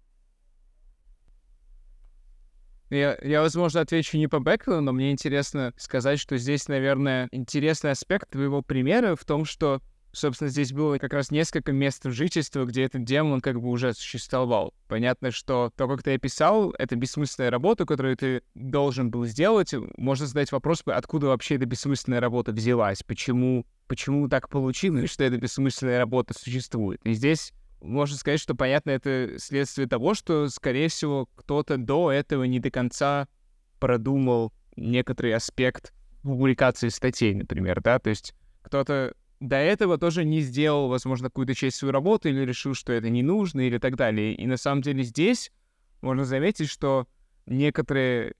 [2.91, 7.93] Я, я, возможно, отвечу не по бэкграунду, но мне интересно сказать, что здесь, наверное, интересный
[7.93, 9.81] аспект твоего примера в том, что,
[10.12, 14.75] собственно, здесь было как раз несколько мест жительства, где этот демон как бы уже существовал.
[14.88, 19.75] Понятно, что то, как ты описал, это бессмысленная работа, которую ты должен был сделать.
[19.97, 25.37] Можно задать вопрос, откуда вообще эта бессмысленная работа взялась, почему почему так получилось, что эта
[25.37, 26.98] бессмысленная работа существует.
[27.05, 27.52] И здесь
[27.83, 32.70] можно сказать, что, понятно, это следствие того, что, скорее всего, кто-то до этого не до
[32.70, 33.28] конца
[33.78, 40.88] продумал некоторый аспект публикации статей, например, да, то есть кто-то до этого тоже не сделал,
[40.88, 44.35] возможно, какую-то часть своей работы или решил, что это не нужно или так далее.
[44.35, 45.52] И на самом деле здесь
[46.00, 47.07] можно заметить, что
[47.44, 48.33] некоторое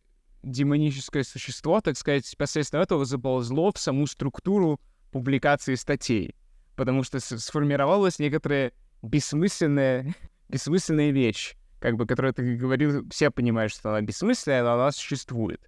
[0.43, 4.81] демоническое существо, так сказать, посредством этого заползло в саму структуру
[5.13, 6.35] публикации статей,
[6.75, 8.73] потому что сформировалась некоторая
[9.03, 10.15] бессмысленная,
[10.49, 15.61] бессмысленная вещь, как бы, которая, ты говорил, все понимают, что она бессмысленная, но она существует.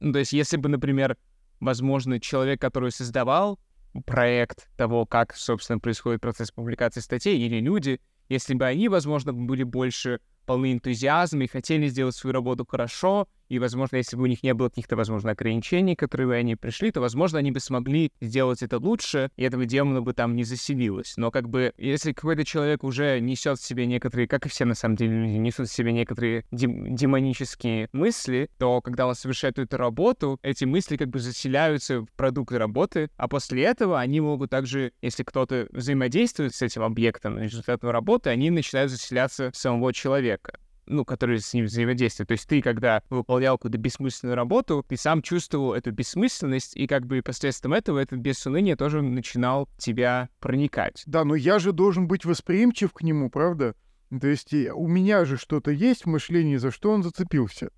[0.00, 1.16] Ну, то есть, если бы, например,
[1.60, 3.58] возможно, человек, который создавал
[4.06, 9.62] проект того, как, собственно, происходит процесс публикации статей, или люди, если бы они, возможно, были
[9.64, 14.42] больше полны энтузиазма и хотели сделать свою работу хорошо, и, возможно, если бы у них
[14.42, 18.62] не было каких-то, возможно, ограничений, которые бы они пришли, то, возможно, они бы смогли сделать
[18.62, 21.14] это лучше, и этого демона бы там не заселилось.
[21.16, 24.74] Но как бы, если какой-то человек уже несет в себе некоторые, как и все на
[24.74, 29.76] самом деле люди, несут в себе некоторые дем- демонические мысли, то когда он совершает эту
[29.76, 34.92] работу, эти мысли как бы заселяются в продукты работы, а после этого они могут также,
[35.02, 40.37] если кто-то взаимодействует с этим объектом результатом работы, они начинают заселяться в самого человека
[40.88, 42.28] ну, которые с ним взаимодействуют.
[42.28, 47.06] То есть ты, когда выполнял какую-то бессмысленную работу, ты сам чувствовал эту бессмысленность, и как
[47.06, 51.02] бы посредством этого этот без уныния тоже начинал тебя проникать.
[51.06, 53.74] Да, но я же должен быть восприимчив к нему, правда?
[54.20, 57.70] То есть у меня же что-то есть в мышлении, за что он зацепился.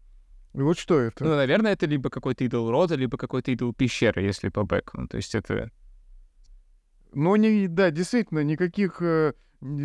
[0.55, 1.25] И вот что это?
[1.25, 5.07] Ну, наверное, это либо какой-то идол рода, либо какой-то идол пещеры, если по бэку.
[5.09, 5.71] То есть это...
[7.13, 9.33] Ну, не, да, действительно, никаких э,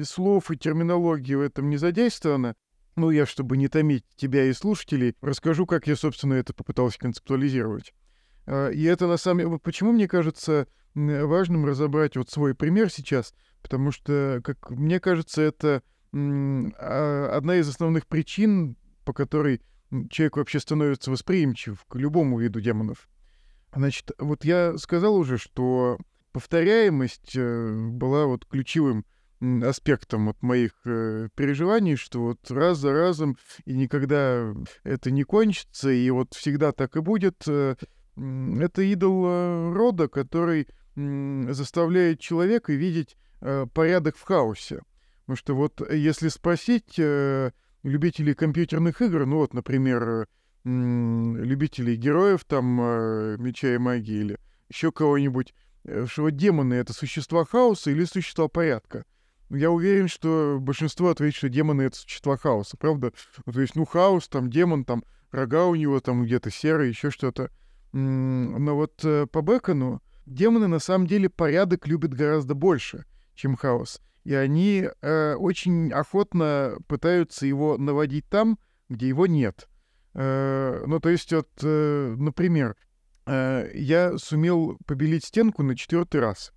[0.04, 2.56] слов и терминологии в этом не задействовано.
[2.96, 7.94] Ну, я, чтобы не томить тебя и слушателей, расскажу, как я, собственно, это попытался концептуализировать.
[8.46, 9.60] А, и это на самом деле...
[9.60, 13.34] Почему мне кажется важным разобрать вот свой пример сейчас?
[13.62, 19.62] Потому что, как мне кажется, это а, одна из основных причин, по которой
[20.10, 23.10] человек вообще становится восприимчив к любому виду демонов.
[23.74, 25.98] Значит, вот я сказал уже, что
[26.32, 29.06] повторяемость э, была вот ключевым
[29.64, 34.54] аспектом вот моих э, переживаний, что вот раз за разом и никогда
[34.84, 37.44] это не кончится, и вот всегда так и будет.
[37.48, 37.76] Э,
[38.18, 44.82] это идол э, рода, который э, заставляет человека видеть э, порядок в хаосе.
[45.22, 47.52] Потому что вот если спросить э,
[47.84, 50.26] любителей компьютерных игр, ну вот, например, э,
[50.64, 55.54] любителей героев там э, меча и магии или еще кого-нибудь,
[55.84, 59.06] э, что демоны— это существа хаоса или существа порядка.
[59.50, 63.12] Я уверен, что большинство ответит, что демоны— это существа хаоса, правда?
[63.46, 67.12] Ну, то есть, ну, хаос, там, демон, там, рога у него там где-то серые, еще
[67.12, 67.52] что-то.
[67.92, 73.06] Но вот э, по Бекону демоны на самом деле порядок любят гораздо больше,
[73.36, 74.02] чем хаос.
[74.24, 78.58] И они э, очень охотно пытаются его наводить там,
[78.90, 79.70] где его нет.
[80.16, 82.76] Э, ну, то есть, вот, э, например,
[83.28, 86.52] э, я сумел побелить стенку на четвертый раз.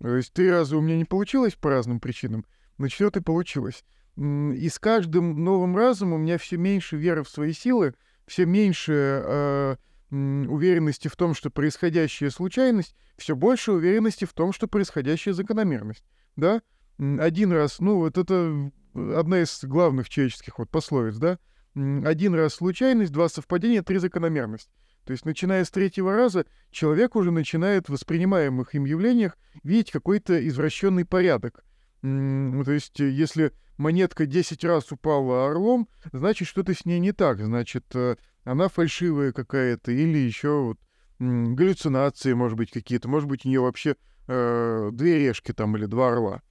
[0.00, 2.44] То есть три раза у меня не получилось по разным причинам,
[2.78, 3.84] на четвертый получилось.
[4.16, 7.94] И с каждым новым разом у меня все меньше веры в свои силы,
[8.26, 9.76] все меньше э,
[10.10, 16.04] уверенности в том, что происходящая случайность, все больше уверенности в том, что происходящая закономерность.
[16.36, 16.62] Да?
[16.98, 21.38] Один раз, ну вот это одна из главных человеческих вот пословиц, да?
[21.74, 24.70] Один раз случайность, два совпадения, три закономерность.
[25.06, 30.46] То есть, начиная с третьего раза, человек уже начинает в воспринимаемых им явлениях видеть какой-то
[30.46, 31.64] извращенный порядок.
[32.02, 37.38] То есть, если монетка 10 раз упала орлом, значит, что-то с ней не так.
[37.38, 40.78] Значит, э, она фальшивая какая-то, или еще вот
[41.20, 43.08] галлюцинации, может быть, какие-то.
[43.08, 43.94] Может быть, у нее вообще
[44.26, 46.42] э, две решки там или два орла.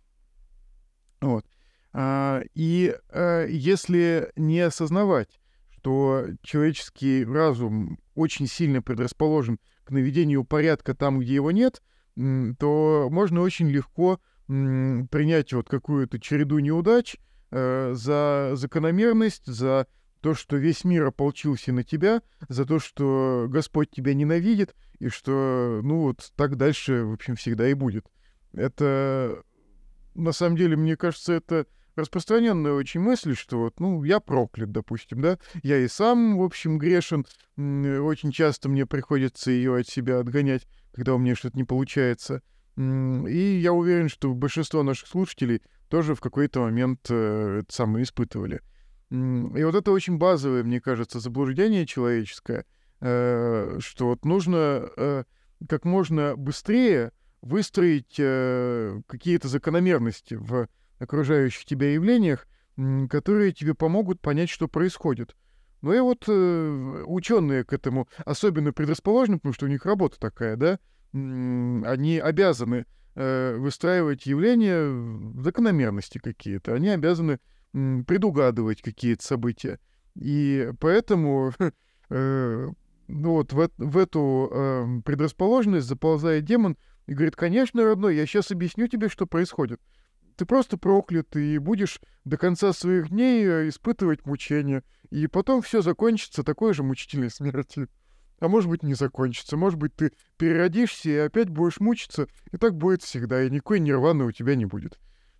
[1.19, 1.45] Вот.
[1.91, 5.39] А, и а, если не осознавать,
[5.85, 11.83] что человеческий разум очень сильно предрасположен к наведению порядка там, где его нет,
[12.15, 17.17] то можно очень легко принять вот какую-то череду неудач
[17.51, 19.85] э, за закономерность, за
[20.21, 25.81] то, что весь мир ополчился на тебя, за то, что Господь тебя ненавидит, и что,
[25.83, 28.07] ну вот, так дальше, в общем, всегда и будет.
[28.53, 29.43] Это,
[30.15, 35.21] на самом деле, мне кажется, это распространенная очень мысль, что вот, ну, я проклят, допустим,
[35.21, 37.25] да, я и сам, в общем, грешен,
[37.57, 42.41] очень часто мне приходится ее от себя отгонять, когда у меня что-то не получается—
[42.77, 48.61] и я уверен, что большинство наших слушателей тоже в какой-то момент э, это самое испытывали.
[49.11, 52.65] И вот это очень базовое, мне кажется, заблуждение человеческое,
[52.99, 55.23] э, что вот нужно э,
[55.69, 58.15] как можно быстрее выстроить
[59.07, 60.67] какие-то закономерности в
[60.99, 62.47] окружающих тебя явлениях,
[63.09, 65.35] которые тебе помогут понять, что происходит.
[65.81, 70.55] Ну и вот э, ученые к этому особенно предрасположены, потому что у них работа такая,
[70.55, 70.79] да,
[71.13, 77.39] они обязаны э, выстраивать явления закономерности какие-то, они обязаны
[77.71, 79.79] предугадывать какие-то события.
[80.15, 81.53] И поэтому
[82.09, 82.69] э,
[83.07, 88.51] ну вот в, в эту э, предрасположенность заползает демон и говорит, конечно, родной, я сейчас
[88.51, 89.79] объясню тебе, что происходит.
[90.35, 94.83] Ты просто проклят и будешь до конца своих дней э, испытывать мучения.
[95.09, 97.89] И потом все закончится такой же мучительной смертью.
[98.39, 99.55] А может быть, не закончится.
[99.55, 102.27] Может быть, ты переродишься и опять будешь мучиться.
[102.51, 104.99] И так будет всегда, и никакой нирваны у тебя не будет.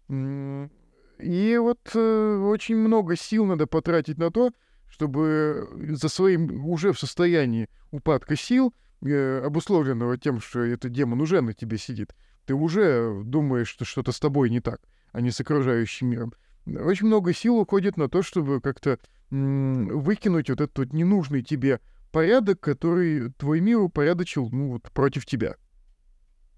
[0.09, 4.51] И вот э, очень много сил надо потратить на то,
[4.87, 11.41] чтобы за своим уже в состоянии упадка сил, э, обусловленного тем, что этот демон уже
[11.41, 12.13] на тебе сидит,
[12.45, 14.81] ты уже думаешь, что что-то с тобой не так,
[15.11, 16.33] а не с окружающим миром.
[16.65, 21.79] Очень много сил уходит на то, чтобы как-то выкинуть вот этот вот ненужный тебе
[22.11, 25.55] порядок, который твой мир упорядочил, ну, вот, против тебя.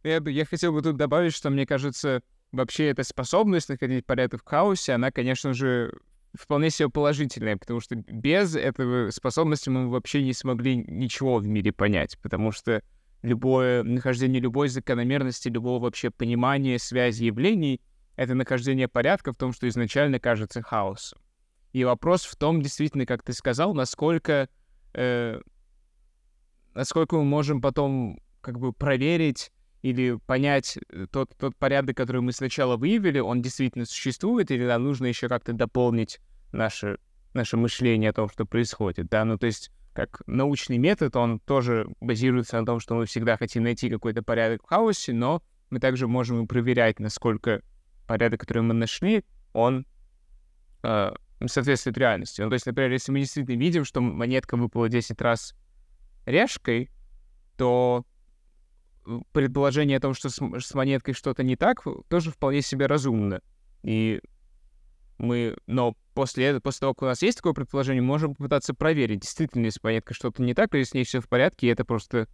[0.04, 2.22] Я, я хотел бы тут добавить, что, мне кажется,
[2.52, 5.98] вообще эта способность находить порядок в хаосе, она, конечно же,
[6.34, 11.72] вполне себе положительная, потому что без этого способности мы вообще не смогли ничего в мире
[11.72, 12.84] понять, потому что
[13.22, 17.82] любое нахождение любой закономерности, любого вообще понимания связи явлений—
[18.16, 21.20] это нахождение порядка в том, что изначально кажется хаосом.
[21.74, 24.50] И вопрос в том, действительно, как ты сказал, насколько
[24.94, 25.40] э,
[26.78, 29.52] насколько мы можем потом как бы проверить
[29.82, 34.84] или понять э, тот, тот порядок, который мы сначала выявили, он действительно существует, или нам
[34.84, 36.20] нужно еще как-то дополнить
[36.52, 37.00] наше,
[37.34, 41.88] наше мышление о том, что происходит, да, ну то есть как научный метод, он тоже
[42.02, 46.08] базируется на том, что мы всегда хотим найти какой-то порядок в хаосе, но мы также
[46.08, 47.64] можем проверять, насколько
[48.06, 49.88] порядок, который мы нашли, он
[50.84, 51.12] э,
[51.48, 52.42] соответствует реальности.
[52.42, 55.56] Ну, то есть, например, если мы действительно видим, что монетка выпала 10 раз
[56.28, 56.92] решкой,
[57.58, 58.06] то
[59.32, 63.42] предположение о том, что с, с монеткой что-то не так, тоже вполне себе разумно.
[63.82, 64.22] И
[65.18, 69.64] мы, но после, после того, как у нас есть такое предположение, можем попытаться проверить, действительно
[69.64, 69.80] ли с
[70.12, 72.28] что-то не так, или с ней все в порядке, и это просто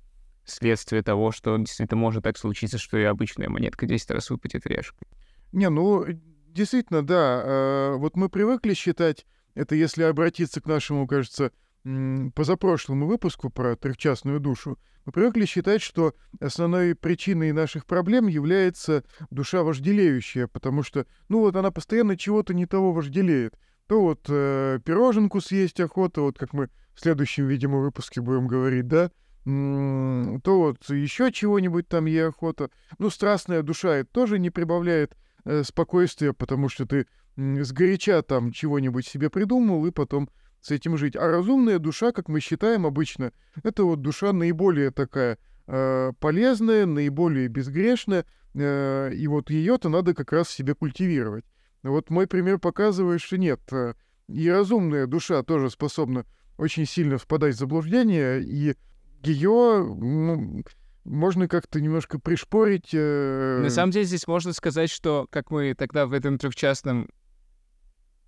[0.46, 5.08] следствие того, что действительно может так случиться, что и обычная монетка 10 раз выпадет решкой.
[5.52, 6.06] Не, ну,
[6.48, 7.42] действительно, да.
[7.44, 9.26] Э, вот мы привыкли считать,
[9.56, 11.52] это если обратиться к нашему, кажется,
[11.84, 19.64] позапрошлому выпуску про трехчастную душу, мы привыкли считать, что основной причиной наших проблем является душа
[19.64, 23.58] вожделеющая, потому что, ну вот она постоянно чего-то не того вожделеет.
[23.88, 28.88] То вот э, пироженку съесть охота, вот как мы в следующем, видимо, выпуске будем говорить,
[28.88, 29.12] да,
[29.46, 32.70] то вот еще чего-нибудь там ей охота.
[32.98, 38.54] Ну, страстная душа это тоже не прибавляет э, спокойствия, потому что ты э, сгоряча там
[38.54, 40.30] чего-нибудь себе придумал и потом
[40.64, 41.16] с этим жить.
[41.16, 43.34] А разумная душа, как мы считаем обычно,
[43.64, 45.38] это вот душа наиболее такая
[45.68, 51.44] э, полезная, наиболее безгрешная, э, и вот ее-то надо как раз себе культивировать.
[51.84, 53.94] Вот мой пример показывает, что нет, э,
[54.30, 56.26] и разумная душа тоже способна
[56.58, 58.76] очень сильно впадать в заблуждение, и
[59.22, 60.64] ее ну,
[61.04, 62.92] можно как-то немножко пришпорить.
[62.94, 63.60] Э...
[63.62, 67.10] На самом деле здесь можно сказать, что, как мы тогда в этом трехчастном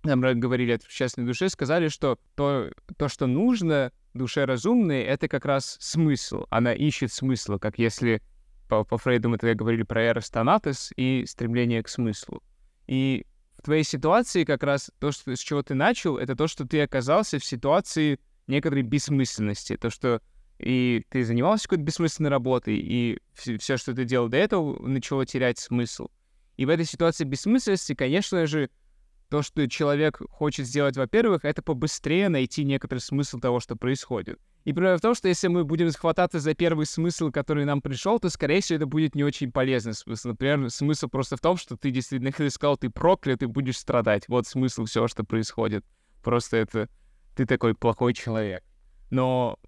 [0.06, 5.44] нам говорили о частной душе, сказали, что то, то, что нужно душе разумной, это как
[5.44, 6.46] раз смысл.
[6.50, 8.22] Она ищет смысла, как если
[8.68, 12.42] по, по Фрейду мы тогда говорили про эрос тонатес и стремление к смыслу.
[12.86, 13.26] И
[13.58, 16.82] в твоей ситуации как раз то, что, с чего ты начал, это то, что ты
[16.82, 19.76] оказался в ситуации некоторой бессмысленности.
[19.76, 20.20] То, что
[20.58, 25.58] и ты занимался какой-то бессмысленной работой, и все, что ты делал до этого, начало терять
[25.58, 26.08] смысл.
[26.56, 28.70] И в этой ситуации бессмысленности, конечно же,
[29.28, 34.38] то, что человек хочет сделать, во-первых, это побыстрее найти некоторый смысл того, что происходит.
[34.64, 38.18] И проблема в том, что если мы будем схвататься за первый смысл, который нам пришел,
[38.18, 40.28] то, скорее всего, это будет не очень полезный смысл.
[40.28, 44.28] Например, смысл просто в том, что ты действительно искал, ты проклят, и будешь страдать.
[44.28, 45.84] Вот смысл всего, что происходит.
[46.22, 46.88] Просто это
[47.36, 48.64] ты такой плохой человек.
[49.10, 49.58] Но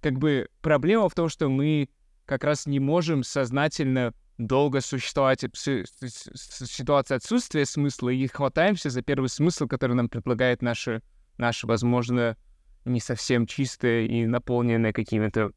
[0.00, 1.88] как бы проблема в том, что мы
[2.26, 9.66] как раз не можем сознательно долго существовать ситуация отсутствия смысла и хватаемся за первый смысл,
[9.66, 11.02] который нам предлагает наше,
[11.38, 12.36] наше возможно,
[12.84, 15.52] не совсем чистое и наполненное какими-то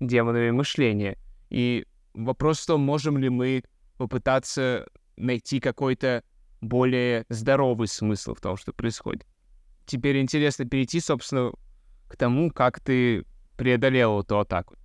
[0.00, 1.18] демонами мышление.
[1.50, 3.62] И вопрос в том, можем ли мы
[3.98, 6.24] попытаться найти какой-то
[6.60, 9.26] более здоровый смысл в том, что происходит.
[9.84, 11.52] Теперь интересно перейти, собственно,
[12.08, 13.24] к тому, как ты
[13.56, 14.76] преодолел эту атаку.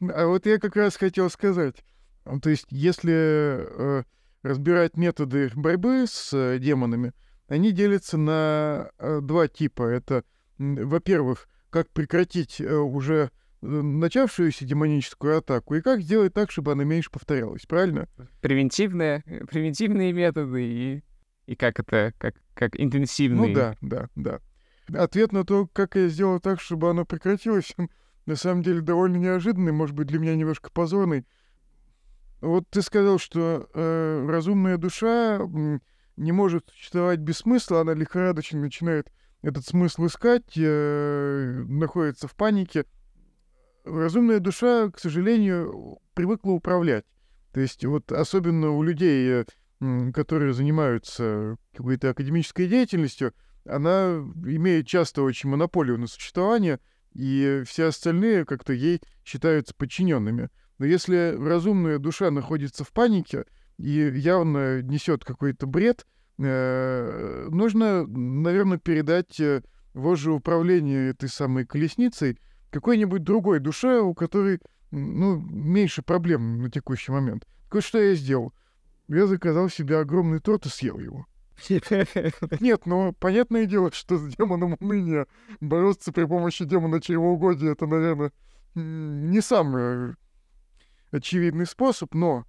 [0.00, 1.84] А вот я как раз хотел сказать,
[2.42, 4.04] то есть, если э,
[4.42, 7.12] разбирать методы борьбы с э, демонами,
[7.48, 9.82] они делятся на э, два типа.
[9.82, 10.24] Это,
[10.58, 13.30] во-первых, как прекратить э, уже
[13.62, 18.08] э, начавшуюся демоническую атаку и как сделать так, чтобы она меньше повторялась, правильно?
[18.40, 21.02] Превентивные, э, превентивные методы и,
[21.46, 23.48] и как это, как, как интенсивные.
[23.48, 24.40] Ну да, да, да.
[24.92, 27.74] Ответ на то, как я сделал так, чтобы оно прекратилось,
[28.26, 31.26] на самом деле довольно неожиданный, может быть, для меня немножко позорный.
[32.44, 35.40] Вот ты сказал, что э, разумная душа
[36.16, 42.84] не может существовать без смысла, она лихорадочно начинает этот смысл искать, э, находится в панике.
[43.84, 47.06] Разумная душа, к сожалению, привыкла управлять.
[47.52, 49.46] То есть вот особенно у людей,
[49.80, 53.32] э, которые занимаются какой-то академической деятельностью,
[53.66, 56.78] она имеет часто очень монополию на существование,
[57.14, 60.50] и все остальные как-то ей считаются подчиненными.
[60.78, 63.44] Но если разумная душа находится в панике
[63.78, 66.06] и явно несет какой-то бред,
[66.38, 69.62] э, нужно, наверное, передать э,
[69.94, 72.38] вожжи управления этой самой колесницей
[72.70, 74.60] какой-нибудь другой душе, у которой
[74.90, 77.46] ну, меньше проблем на текущий момент.
[77.70, 78.52] Так что я сделал?
[79.08, 81.26] Я заказал себе огромный торт и съел его.
[82.60, 85.26] Нет, ну, понятное дело, что с демоном уныния
[85.60, 88.32] бороться при помощи демона чревоугодия, это, наверное,
[88.74, 90.16] не самое
[91.14, 92.44] очевидный способ, но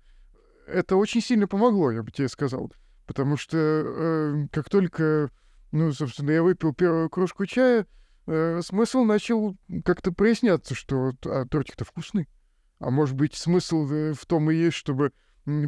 [0.68, 2.72] это очень сильно помогло, я бы тебе сказал.
[3.06, 5.30] Потому что э, как только,
[5.72, 7.86] ну, собственно, я выпил первую кружку чая,
[8.26, 12.28] э, смысл начал как-то проясняться, что а, тортик-то вкусный.
[12.80, 15.14] А может быть, смысл в том и есть, чтобы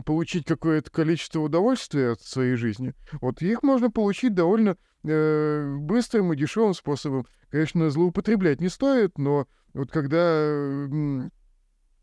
[0.05, 2.93] получить какое-то количество удовольствия от своей жизни.
[3.21, 7.27] Вот их можно получить довольно э, быстрым и дешевым способом.
[7.49, 11.29] Конечно, злоупотреблять не стоит, но вот когда э,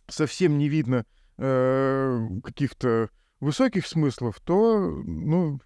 [0.09, 1.07] совсем не видно
[1.38, 5.61] э, каких-то высоких смыслов, то, ну,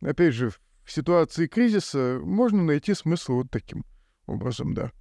[0.00, 3.84] опять же, в ситуации кризиса можно найти смысл вот таким
[4.26, 4.92] образом, да.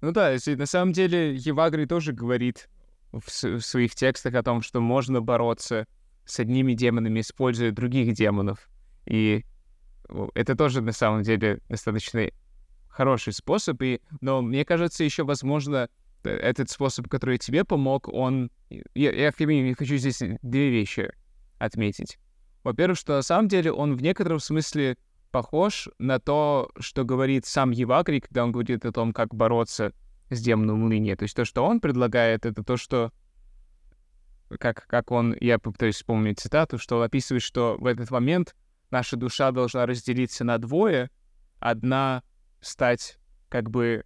[0.00, 2.68] Ну да, если на самом деле Евагрий тоже говорит
[3.12, 5.86] в, в своих текстах о том, что можно бороться
[6.24, 8.68] с одними демонами, используя других демонов.
[9.04, 9.44] И
[10.34, 12.30] это тоже на самом деле достаточно
[12.88, 13.82] хороший способ.
[13.82, 15.88] И, но мне кажется, еще возможно
[16.24, 18.50] этот способ, который тебе помог, он...
[18.94, 21.12] Я, я хочу здесь две вещи
[21.58, 22.18] отметить.
[22.62, 24.96] Во-первых, что на самом деле он в некотором смысле
[25.30, 29.92] похож на то, что говорит сам Евагрий, когда он говорит о том, как бороться
[30.30, 31.16] с демоном уныния.
[31.16, 33.12] То есть то, что он предлагает, это то, что
[34.58, 38.56] как, как он, я попытаюсь вспомнить цитату, что он описывает, что в этот момент
[38.90, 41.10] наша душа должна разделиться на двое.
[41.60, 42.22] Одна
[42.60, 43.18] стать
[43.48, 44.04] как бы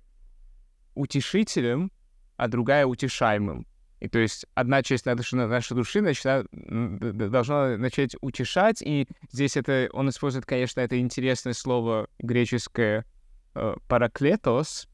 [0.95, 1.91] утешителем,
[2.37, 3.66] а другая утешаемым.
[4.01, 9.89] И то есть одна часть нашей, нашей души начинает, должна начать утешать, и здесь это,
[9.93, 13.07] он использует, конечно, это интересное слово греческое
[13.55, 14.89] э, «параклетос»,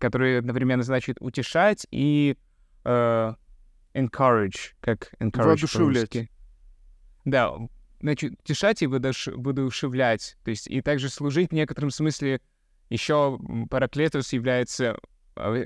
[0.00, 2.36] которое одновременно значит «утешать» и
[2.84, 3.34] э,
[3.94, 6.28] «encourage», как «encourage» Воодушевлять.
[7.24, 7.54] Да,
[8.00, 10.36] значит, утешать и воодушевлять.
[10.42, 12.40] То есть и также служить в некотором смысле
[12.88, 13.38] еще
[13.70, 14.98] параклетос является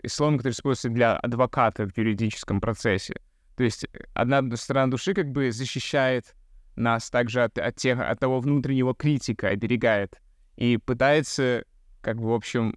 [0.07, 3.15] словом, которое используется для адвоката в юридическом процессе.
[3.57, 6.35] То есть э, одна сторона души как бы защищает
[6.77, 10.21] нас также от, от, тех, от того внутреннего критика, оберегает
[10.57, 11.65] и пытается,
[12.01, 12.77] как бы, в общем,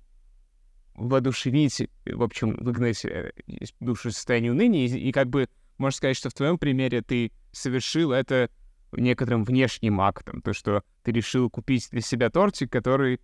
[0.95, 3.32] воодушевить, в общем, выгнать э,
[3.80, 7.32] душу из состояния уныния, и, и как бы можно сказать, что в твоем примере ты
[7.52, 8.50] совершил это
[8.91, 13.20] некоторым внешним актом, то, что ты решил купить для себя тортик, который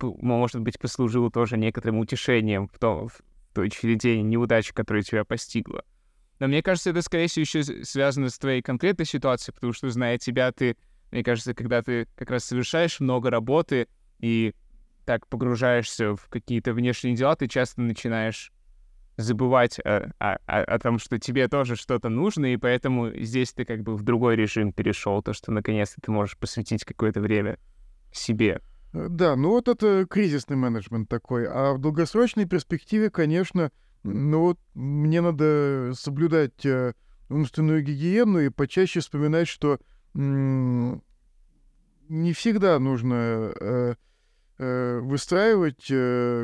[0.00, 3.22] может быть, послужило тоже некоторым утешением в, том, в
[3.54, 5.84] той череде неудач, которая тебя постигла.
[6.38, 10.16] Но мне кажется, это, скорее всего, еще связано с твоей конкретной ситуацией, потому что, зная
[10.16, 10.76] тебя, ты,
[11.10, 13.88] мне кажется, когда ты как раз совершаешь много работы
[14.20, 14.54] и
[15.04, 18.52] так погружаешься в какие-то внешние дела, ты часто начинаешь
[19.18, 23.66] забывать о, о, о, о том, что тебе тоже что-то нужно, и поэтому здесь ты
[23.66, 27.58] как бы в другой режим перешел, то, что наконец-то ты можешь посвятить какое-то время
[28.12, 28.62] себе.
[28.92, 31.46] Э, да, ну вот это кризисный менеджмент такой.
[31.46, 33.70] А в долгосрочной перспективе, конечно,
[34.02, 36.94] ну вот мне надо соблюдать э,
[37.28, 39.78] умственную гигиену и почаще вспоминать, что
[40.12, 41.00] не
[42.32, 43.94] всегда нужно э,
[44.58, 45.86] выстраивать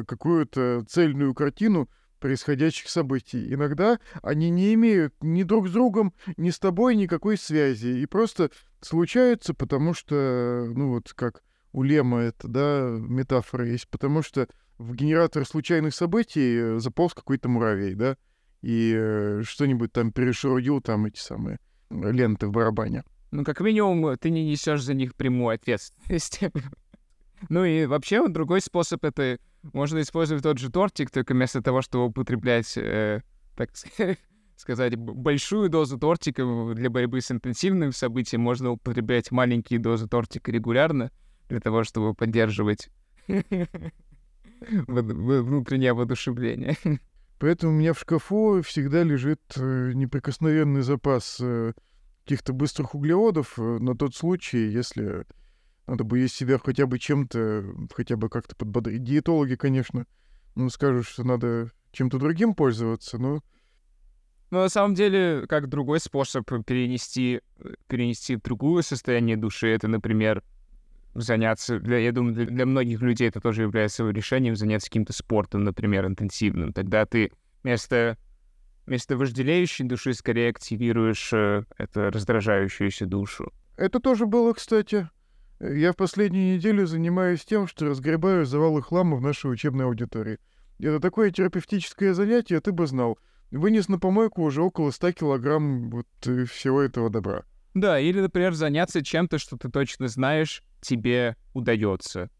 [0.06, 1.90] какую-то цельную картину
[2.20, 3.52] происходящих событий.
[3.52, 7.88] Иногда они не имеют ни друг с другом, ни с тобой никакой связи.
[7.88, 11.42] И просто случаются, потому что, ну вот как
[11.76, 14.48] у Лема это, да, метафора есть, потому что
[14.78, 18.16] в генератор случайных событий заполз какой-то муравей, да,
[18.62, 21.58] и э, что-нибудь там перешурудил, там эти самые
[21.90, 23.04] ленты в барабане.
[23.30, 26.40] Ну, как минимум, ты не несешь за них прямую ответственность.
[27.50, 29.38] ну и вообще, другой способ это
[29.74, 33.20] можно использовать тот же тортик, только вместо того, чтобы употреблять, э,
[33.54, 33.68] так
[34.56, 41.10] сказать, большую дозу тортика для борьбы с интенсивным событием, можно употреблять маленькие дозы тортика регулярно,
[41.48, 42.90] для того, чтобы поддерживать
[44.86, 46.76] внутреннее воодушевление.
[47.38, 51.74] Поэтому у меня в шкафу всегда лежит э, неприкосновенный запас э,
[52.24, 55.26] каких-то быстрых углеводов э, на тот случай, если
[55.86, 59.04] надо бы есть себя хотя бы чем-то, хотя бы как-то подбодрить.
[59.04, 60.06] Диетологи, конечно,
[60.54, 63.42] ну, скажут, что надо чем-то другим пользоваться, но...
[64.50, 67.42] Но на самом деле, как другой способ перенести,
[67.88, 70.42] перенести другое состояние души, это, например,
[71.20, 75.64] заняться, для, я думаю, для, для многих людей это тоже является решением заняться каким-то спортом,
[75.64, 76.72] например, интенсивным.
[76.72, 78.16] Тогда ты вместо,
[78.86, 83.52] вместо вожделеющей души скорее активируешь э, эту раздражающуюся душу.
[83.76, 85.08] Это тоже было, кстати.
[85.60, 90.38] Я в последние недели занимаюсь тем, что разгребаю завалы хлама в нашей учебной аудитории.
[90.78, 93.18] Это такое терапевтическое занятие, ты бы знал.
[93.50, 97.44] Вынес на помойку уже около 100 килограмм вот э, всего этого добра.
[97.76, 102.30] Да, или, например, заняться чем-то, что ты точно знаешь, тебе удается.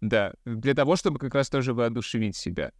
[0.00, 2.72] Да, для того, чтобы как раз тоже воодушевить себя.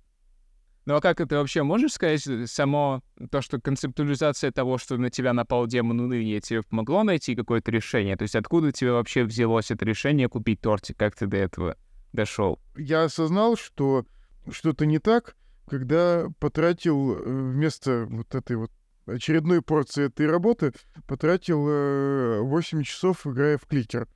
[0.86, 5.10] Ну а как это вообще можешь сказать, э, само то, что концептуализация того, что на
[5.10, 8.16] тебя напал демон уныния, тебе помогло найти какое-то решение?
[8.16, 10.96] То есть откуда тебе вообще взялось это решение купить тортик?
[10.96, 11.76] Как ты до этого
[12.14, 12.58] дошел?
[12.78, 14.06] Я осознал, что
[14.50, 15.36] что-то не так,
[15.68, 18.70] когда потратил э, вместо вот этой вот
[19.06, 20.72] очередной порции этой работы
[21.06, 24.08] потратил э, 8 часов, играя в кликер.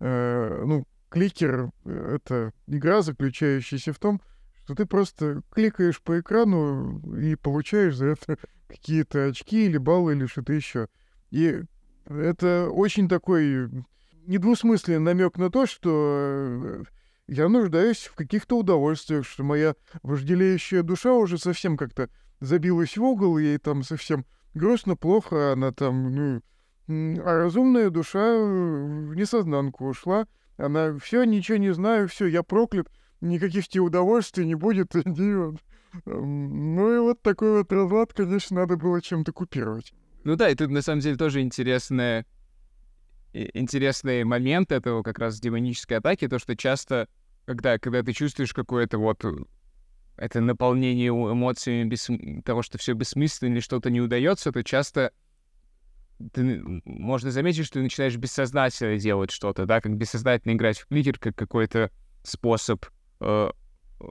[0.00, 4.20] Э, ну, кликер— это игра, заключающаяся в том,
[4.64, 8.38] что ты просто кликаешь по экрану и получаешь за это
[8.68, 10.88] какие-то очки или баллы или что-то еще.
[11.30, 11.62] И
[12.06, 13.70] это очень такой
[14.26, 16.84] недвусмысленный намек на то, что э,
[17.26, 22.08] я нуждаюсь в каких-то удовольствиях, что моя вожделеющая душа уже совсем как-то
[22.40, 24.24] забилась в угол, ей там совсем
[24.54, 26.42] грустно, плохо, она там, ну...
[26.86, 30.26] А разумная душа в несознанку ушла,
[30.56, 35.56] она все, ничего не знаю, все, я проклят, никаких тебе удовольствий не будет, иди вот.
[36.04, 39.94] Ну и вот такой вот разлад, конечно, надо было чем-то купировать.
[40.24, 42.26] Ну да, и тут на самом деле тоже интересная
[43.34, 47.08] интересный момент этого как раз демонической атаки, то, что часто,
[47.46, 49.24] когда, когда ты чувствуешь какое-то вот
[50.16, 52.08] это наполнение эмоциями без
[52.44, 55.12] того, что все бессмысленно или что-то не удается, то часто
[56.32, 61.18] ты, можно заметить, что ты начинаешь бессознательно делать что-то, да, как бессознательно играть в кликер,
[61.18, 61.90] как какой-то
[62.22, 62.86] способ
[63.20, 63.50] э,
[64.00, 64.04] э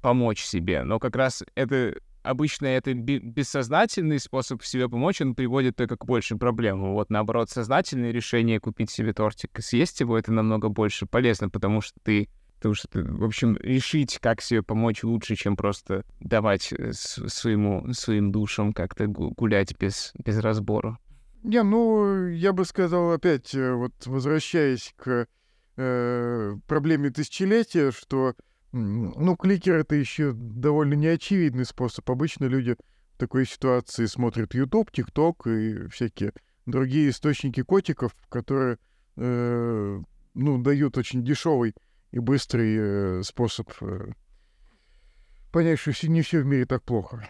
[0.00, 0.82] помочь себе.
[0.82, 6.38] Но как раз это обычно это бессознательный способ себе помочь, он приводит только к большим
[6.38, 6.92] проблемам.
[6.92, 11.80] Вот наоборот, сознательное решение купить себе тортик и съесть его, это намного больше полезно, потому
[11.80, 12.28] что ты
[12.60, 18.32] Потому что, в общем, решить, как себе помочь лучше, чем просто давать э, своему, своим
[18.32, 20.98] душам как-то гулять без, без разбора.
[21.42, 25.26] Не, ну, я бы сказал опять, э, вот возвращаясь к
[25.78, 28.34] э, проблеме тысячелетия, что
[28.72, 32.08] ну, кликер— это еще довольно неочевидный способ.
[32.10, 32.76] Обычно люди
[33.14, 36.34] в такой ситуации смотрят YouTube, TikTok и всякие
[36.66, 38.76] другие источники котиков, которые,
[39.16, 40.00] э,
[40.34, 41.74] ну, дают очень дешевый
[42.12, 44.12] и быстрый э, способ э,
[45.52, 47.28] понять, что не все в мире так плохо.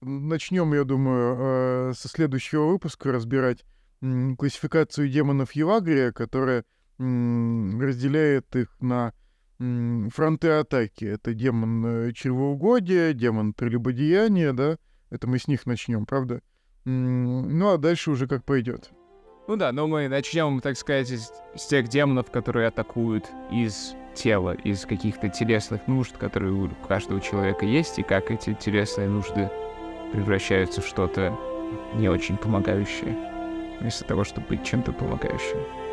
[0.00, 3.64] Начнем, я думаю, э, со следующего выпуска разбирать
[4.00, 6.64] классификацию демонов Евагрия, которая
[6.98, 9.14] разделяет их на
[9.58, 11.06] фронты атаки.
[11.06, 14.76] Это демон чревоугодия, демон прелюбодеяния, да?
[15.08, 16.42] Это мы с них начнем, правда?
[16.84, 18.92] Ну, а дальше уже как пойдет.
[19.46, 24.54] Ну да, но мы начнем, так сказать, с, с тех демонов, которые атакуют из тела,
[24.54, 29.50] из каких-то телесных нужд, которые у каждого человека есть, и как эти телесные нужды
[30.12, 31.36] превращаются в что-то
[31.94, 33.16] не очень помогающее,
[33.80, 35.83] вместо того, чтобы быть чем-то помогающим.